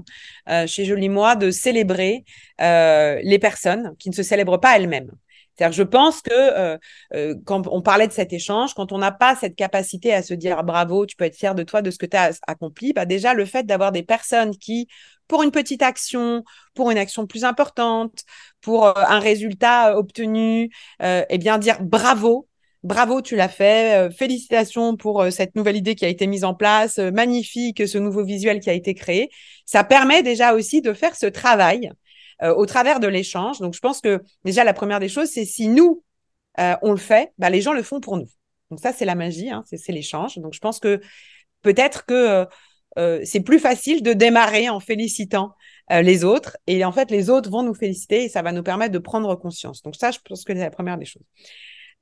[0.47, 2.23] euh, chez Jolie Moi de célébrer
[2.61, 5.11] euh, les personnes qui ne se célèbrent pas elles-mêmes.
[5.55, 9.35] C'est-à-dire, je pense que euh, quand on parlait de cet échange, quand on n'a pas
[9.35, 12.05] cette capacité à se dire bravo, tu peux être fier de toi, de ce que
[12.05, 14.87] tu as accompli, bah déjà le fait d'avoir des personnes qui,
[15.27, 16.45] pour une petite action,
[16.75, 18.23] pour une action plus importante,
[18.61, 20.71] pour un résultat obtenu,
[21.01, 22.47] eh bien dire bravo,
[22.84, 24.07] Bravo, tu l'as fait.
[24.07, 26.97] Euh, félicitations pour euh, cette nouvelle idée qui a été mise en place.
[26.97, 29.30] Euh, magnifique ce nouveau visuel qui a été créé.
[29.65, 31.91] Ça permet déjà aussi de faire ce travail
[32.41, 33.59] au travers de l'échange.
[33.59, 36.03] Donc, je pense que déjà la première des choses, c'est si nous
[36.57, 38.27] on le fait, bah, les gens le font pour nous.
[38.69, 40.38] Donc ça, c'est la magie, hein, c'est l'échange.
[40.38, 41.01] Donc, je pense que
[41.61, 42.47] peut-être que
[43.25, 45.53] c'est plus facile de démarrer en félicitant
[45.89, 46.55] les autres.
[46.65, 49.36] Et en fait, les autres vont nous féliciter et ça va nous permettre de prendre
[49.36, 49.84] conscience.
[49.84, 51.23] Donc ça, je pense que c'est la première des choses.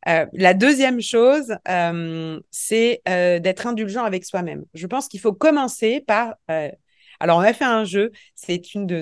[0.08, 4.66] Euh, la deuxième chose, euh, c'est euh, d'être indulgent avec soi-même.
[4.74, 6.36] Je pense qu'il faut commencer par.
[7.20, 8.12] alors, on a fait un jeu.
[8.36, 9.01] C'est une de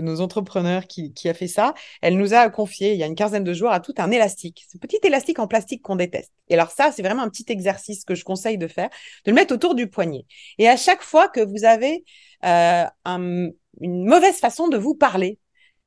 [0.00, 1.72] nos entrepreneurs qui, qui, a fait ça.
[2.02, 4.66] Elle nous a confié il y a une quinzaine de jours à tout un élastique,
[4.70, 6.32] ce petit élastique en plastique qu'on déteste.
[6.48, 8.90] Et alors ça, c'est vraiment un petit exercice que je conseille de faire,
[9.24, 10.26] de le mettre autour du poignet.
[10.58, 12.04] Et à chaque fois que vous avez
[12.42, 15.38] une mauvaise façon de vous parler,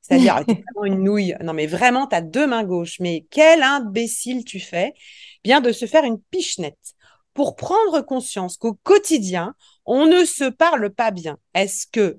[0.02, 1.34] c'est-à-dire, t'es vraiment une nouille.
[1.42, 3.00] Non, mais vraiment, tu as deux mains gauches.
[3.00, 4.94] Mais quel imbécile tu fais?
[5.44, 6.94] Bien de se faire une pichenette
[7.34, 9.54] pour prendre conscience qu'au quotidien,
[9.86, 11.38] on ne se parle pas bien.
[11.54, 12.18] Est-ce que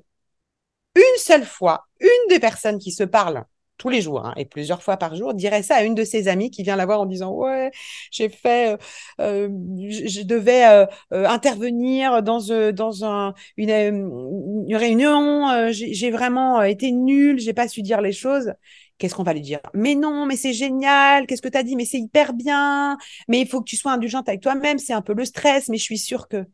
[0.96, 3.46] une seule fois, une des personnes qui se parlent
[3.82, 6.28] tous les jours hein, et plusieurs fois par jour, dirait ça à une de ses
[6.28, 7.72] amies qui vient la voir en disant ouais
[8.12, 8.78] j'ai fait, euh,
[9.22, 9.50] euh
[9.90, 10.86] je, devais euh,
[11.28, 12.40] intervenir dans
[12.74, 13.72] dans un une,
[14.68, 18.54] une réunion, j'ai vraiment été nulle, j'ai pas su dire les choses.
[19.00, 19.60] Qu'est-ce qu'on va lui dire?
[19.74, 21.26] Mais non, mais c'est génial.
[21.26, 21.76] Qu'est-ce que tu as dit?
[21.76, 22.98] Mais c'est hyper bien.
[23.28, 24.78] Mais il faut que tu sois indulgente avec toi-même.
[24.78, 26.46] C'est un peu le stress, mais je suis sûre que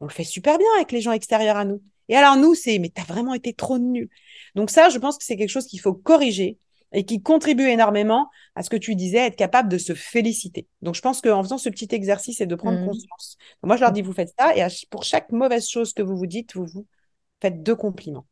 [0.00, 1.80] on le fait super bien avec les gens extérieurs à nous.
[2.08, 4.08] Et alors nous, c'est mais t'as vraiment été trop nul.
[4.54, 6.58] Donc ça, je pense que c'est quelque chose qu'il faut corriger
[6.92, 10.68] et qui contribue énormément à ce que tu disais, être capable de se féliciter.
[10.82, 12.86] Donc je pense qu'en faisant ce petit exercice et de prendre mmh.
[12.86, 16.16] conscience, moi je leur dis vous faites ça et pour chaque mauvaise chose que vous
[16.16, 16.86] vous dites, vous vous
[17.40, 18.26] faites deux compliments.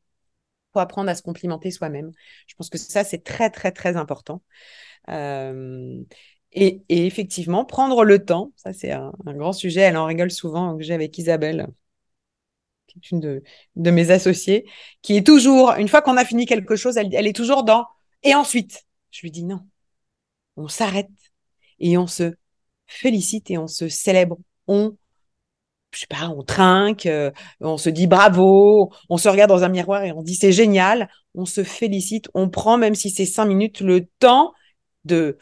[0.73, 2.13] Faut apprendre à se complimenter soi-même.
[2.47, 4.43] Je pense que ça c'est très très très important.
[5.11, 6.03] Euh,
[6.53, 10.85] Et, effectivement, prendre le temps, ça c'est un, grand sujet, elle en rigole souvent, que
[10.85, 11.67] j'ai avec Isabelle,
[13.11, 14.67] une de, mes associées,
[15.03, 17.87] qui est toujours, une fois qu'on a fini quelque chose, elle, elle est toujours dans
[18.23, 18.85] et ensuite.
[19.11, 19.61] Je lui dis non,
[20.57, 21.09] on s'arrête
[21.79, 22.35] et on se
[22.87, 24.39] félicite et on se célèbre.
[24.67, 24.97] On,
[25.93, 27.31] je sais pas, on trinque, euh,
[27.61, 31.09] on se dit bravo, on se regarde dans un miroir et on dit c'est génial.
[31.35, 34.53] On se félicite, on prend, même si c'est cinq minutes, le temps
[35.05, 35.39] de,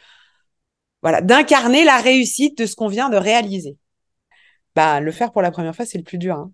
[1.03, 3.76] voilà, d'incarner la réussite de ce qu'on vient de réaliser.
[4.74, 6.36] Bah, le faire pour la première fois, c'est le plus dur.
[6.36, 6.53] Hein.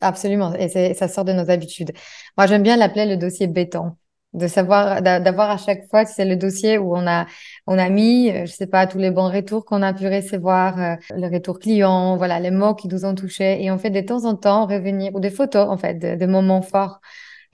[0.00, 1.92] Absolument, et ça sort de nos habitudes.
[2.36, 3.96] Moi, j'aime bien l'appeler le dossier béton.
[4.34, 7.24] De savoir d'avoir à chaque fois c'est le dossier où on a
[7.66, 10.78] on a mis euh, je sais pas tous les bons retours qu'on a pu recevoir
[10.78, 13.64] euh, le retour client voilà les mots qui nous ont touchés.
[13.64, 16.60] Et on fait de temps en temps revenir ou des photos en fait de, moments
[16.60, 17.00] forts.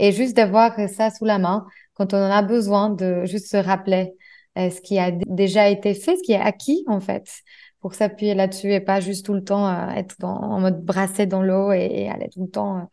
[0.01, 1.65] Et juste d'avoir ça sous la main
[1.95, 4.15] quand on en a besoin de juste se rappeler
[4.59, 7.29] euh, ce qui a déjà été fait ce qui est acquis en fait
[7.85, 11.71] pour s'appuyer là-dessus et pas juste tout le temps être en mode brassé dans l'eau
[11.71, 12.89] et, aller tout le temps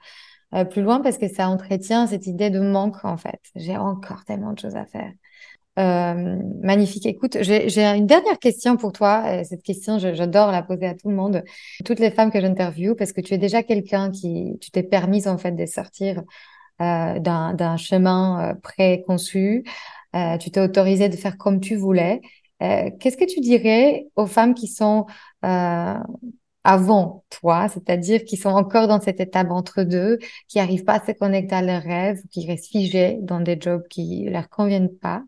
[0.53, 3.39] euh, plus loin parce que ça entretient cette idée de manque en fait.
[3.55, 5.09] J'ai encore tellement de choses à faire.
[5.79, 7.05] Euh, magnifique.
[7.05, 9.45] Écoute, j'ai une dernière question pour toi.
[9.45, 11.41] Cette question, j'adore la poser à tout le monde,
[11.85, 15.29] toutes les femmes que j'interviewe, parce que tu es déjà quelqu'un qui, tu t'es permise
[15.29, 16.21] en fait de sortir
[16.81, 19.63] euh, d'un chemin euh, préconçu.
[20.15, 22.21] Euh, tu t'es autorisée de faire comme tu voulais.
[22.99, 25.05] Qu'est-ce que tu dirais aux femmes qui sont
[26.63, 31.05] avant toi, c'est-à-dire qui sont encore dans cette étape entre deux, qui n'arrivent pas à
[31.05, 35.23] se connecter à leurs rêves, qui restent figées dans des jobs qui leur conviennent pas?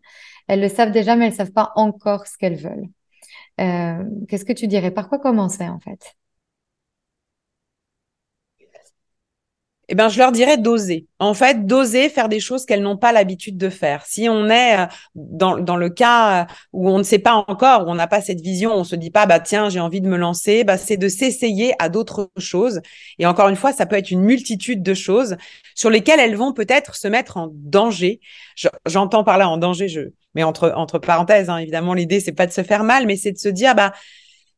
[0.46, 2.88] Elles le savent déjà, mais elles savent pas encore ce qu'elles veulent.
[3.60, 4.90] Euh, Qu'est-ce que tu dirais?
[4.90, 6.14] Par quoi commencer en fait?
[9.88, 11.06] Eh ben, je leur dirais d'oser.
[11.18, 14.04] En fait, d'oser faire des choses qu'elles n'ont pas l'habitude de faire.
[14.06, 17.86] Si on est euh, dans, dans le cas euh, où on ne sait pas encore,
[17.86, 20.08] où on n'a pas cette vision, on se dit pas, bah tiens, j'ai envie de
[20.08, 22.80] me lancer, bah, c'est de s'essayer à d'autres choses.
[23.18, 25.36] Et encore une fois, ça peut être une multitude de choses
[25.74, 28.20] sur lesquelles elles vont peut-être se mettre en danger.
[28.86, 30.00] J'entends par là en danger, je,
[30.34, 33.32] mais entre, entre parenthèses, hein, évidemment, l'idée, c'est pas de se faire mal, mais c'est
[33.32, 33.92] de se dire, bah,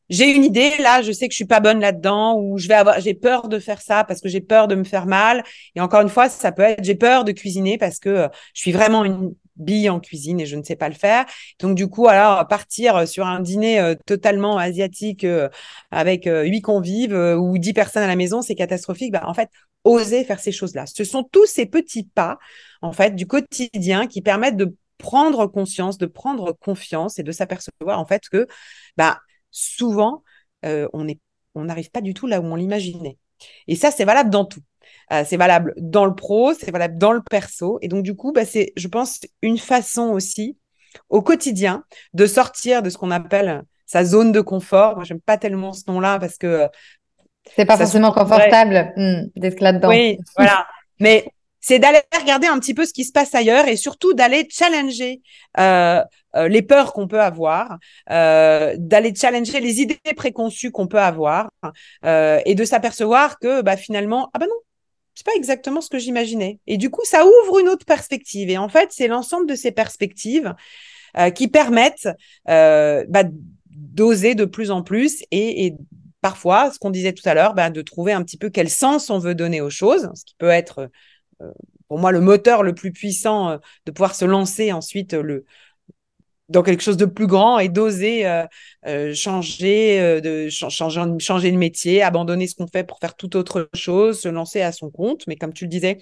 [0.09, 2.73] j'ai une idée là, je sais que je suis pas bonne là-dedans ou je vais
[2.73, 5.43] avoir j'ai peur de faire ça parce que j'ai peur de me faire mal
[5.75, 8.61] et encore une fois, ça peut être j'ai peur de cuisiner parce que euh, je
[8.61, 11.25] suis vraiment une bille en cuisine et je ne sais pas le faire.
[11.59, 15.49] Donc du coup, alors partir sur un dîner euh, totalement asiatique euh,
[15.91, 19.11] avec huit convives ou dix personnes à la maison, c'est catastrophique.
[19.11, 19.49] Bah, en fait,
[19.83, 20.85] oser faire ces choses-là.
[20.85, 22.37] Ce sont tous ces petits pas
[22.81, 27.99] en fait du quotidien qui permettent de prendre conscience, de prendre confiance et de s'apercevoir
[27.99, 28.47] en fait que
[28.97, 29.19] bah
[29.57, 30.23] souvent,
[30.65, 33.17] euh, on n'arrive pas du tout là où on l'imaginait.
[33.67, 34.61] Et ça, c'est valable dans tout.
[35.11, 37.79] Euh, c'est valable dans le pro, c'est valable dans le perso.
[37.81, 40.57] Et donc, du coup, bah, c'est, je pense, une façon aussi
[41.09, 41.83] au quotidien
[42.13, 44.95] de sortir de ce qu'on appelle sa zone de confort.
[44.95, 46.67] Moi, j'aime pas tellement ce nom-là parce que.
[47.55, 49.89] C'est pas forcément confortable hmm, d'être là-dedans.
[49.89, 50.67] Oui, voilà.
[50.99, 51.25] Mais
[51.59, 55.21] c'est d'aller regarder un petit peu ce qui se passe ailleurs et surtout d'aller challenger
[55.59, 56.01] euh,
[56.35, 57.77] euh, les peurs qu'on peut avoir,
[58.11, 61.49] euh, d'aller challenger les idées préconçues qu'on peut avoir
[62.03, 64.55] et de s'apercevoir que bah, finalement, ah ben non,
[65.15, 66.59] c'est pas exactement ce que j'imaginais.
[66.67, 68.49] Et du coup, ça ouvre une autre perspective.
[68.49, 70.53] Et en fait, c'est l'ensemble de ces perspectives
[71.33, 72.09] qui permettent
[72.45, 73.23] bah,
[73.65, 75.73] d'oser de plus en plus et,
[76.21, 79.09] parfois, ce qu'on disait tout à l'heure, bah, de trouver un petit peu quel sens
[79.09, 80.89] on veut donner aux choses, ce qui peut être
[81.87, 85.45] pour moi le moteur le plus puissant euh, de pouvoir se lancer ensuite euh,
[86.49, 88.23] dans quelque chose de plus grand et d'oser
[88.85, 90.21] de changer,
[91.19, 94.71] changer de métier, abandonner ce qu'on fait pour faire toute autre chose, se lancer à
[94.71, 95.27] son compte.
[95.27, 95.97] Mais comme tu le disais,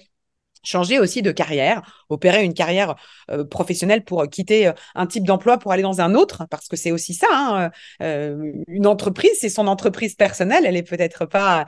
[0.66, 2.96] changer aussi de carrière, opérer une carrière
[3.30, 6.68] euh, professionnelle pour euh, quitter euh, un type d'emploi pour aller dans un autre, parce
[6.68, 7.26] que c'est aussi ça.
[7.30, 7.70] Hein,
[8.68, 10.64] une entreprise, c'est son entreprise personnelle.
[10.66, 11.66] Elle est peut-être pas,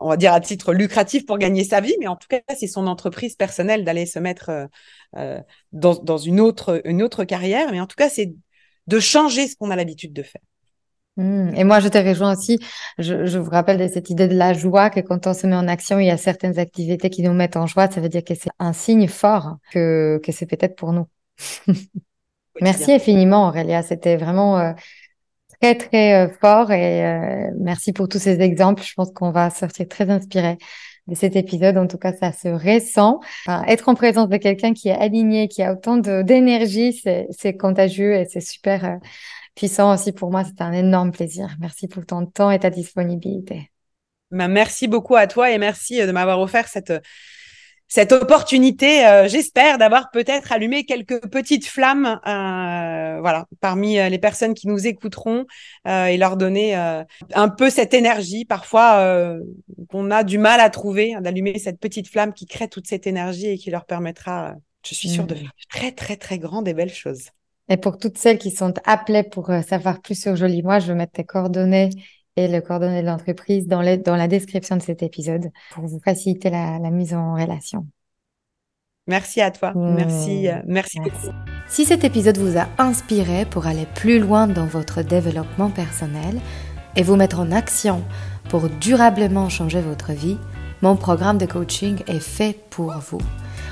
[0.00, 2.66] on va dire, à titre lucratif pour gagner sa vie, mais en tout cas, c'est
[2.66, 4.68] son entreprise personnelle d'aller se mettre
[5.72, 7.70] dans, une autre carrière.
[7.70, 8.34] Mais en tout cas, c'est
[8.86, 10.42] de changer ce qu'on a l'habitude de faire.
[11.16, 11.54] Mmh.
[11.56, 12.58] Et moi, je te rejoins aussi.
[12.98, 15.56] Je, je, vous rappelle de cette idée de la joie, que quand on se met
[15.56, 17.90] en action, il y a certaines activités qui nous mettent en joie.
[17.90, 21.06] Ça veut dire que c'est un signe fort que, que c'est peut-être pour nous.
[22.60, 23.82] merci infiniment, Aurélia.
[23.82, 24.72] C'était vraiment euh,
[25.60, 28.82] très, très euh, fort et euh, merci pour tous ces exemples.
[28.82, 30.56] Je pense qu'on va sortir très inspiré
[31.08, 31.76] de cet épisode.
[31.76, 33.20] En tout cas, ça se ressent.
[33.66, 38.24] être en présence de quelqu'un qui est aligné, qui a autant d'énergie, c'est contagieux et
[38.26, 38.98] c'est super
[39.54, 40.44] puissant aussi pour moi.
[40.44, 41.56] C'était un énorme plaisir.
[41.60, 43.72] Merci pour ton temps et ta disponibilité.
[44.32, 46.94] Ben, merci beaucoup à toi et merci euh, de m'avoir offert cette,
[47.86, 54.54] cette opportunité, euh, j'espère, d'avoir peut-être allumé quelques petites flammes, euh, voilà, parmi les personnes
[54.54, 55.44] qui nous écouteront
[55.86, 59.36] et leur donner un peu cette énergie, parfois
[59.90, 63.06] qu'on a du mal à trouver, hein, d'allumer cette petite flamme qui crée toute cette
[63.06, 64.54] énergie et qui leur permettra,
[64.86, 65.38] je suis sûre, de mmh.
[65.38, 67.28] faire très très très grandes et belles choses.
[67.68, 70.94] Et pour toutes celles qui sont appelées pour savoir plus sur Jolie Moi, je vais
[70.94, 71.90] mettre tes coordonnées
[72.36, 76.50] et le coordonnées de l'entreprise dans, dans, la description de cet épisode pour vous faciliter
[76.50, 77.86] la, mise en relation.
[79.06, 79.72] Merci à toi.
[79.74, 80.98] Merci, euh, merci,
[81.68, 86.40] Si cet épisode vous a inspiré pour aller plus loin dans votre développement personnel
[86.96, 88.02] et vous mettre en action
[88.48, 90.38] pour durablement changer votre vie,
[90.82, 93.20] mon programme de coaching est fait pour vous.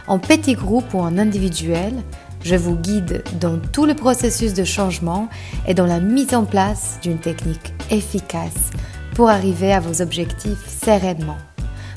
[0.06, 1.94] En petit groupe ou en individuel,
[2.42, 5.28] je vous guide dans tout le processus de changement
[5.66, 8.70] et dans la mise en place d'une technique efficace
[9.14, 11.38] pour arriver à vos objectifs sereinement.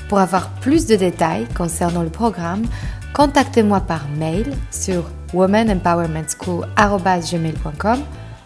[0.10, 2.64] Pour avoir plus de détails concernant le programme,
[3.14, 8.00] contactez-moi par mail sur womanempowermentschool.com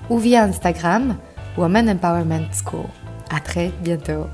[0.09, 1.17] ou via Instagram
[1.57, 2.85] Woman Empowerment School.
[3.29, 4.27] À très bientôt.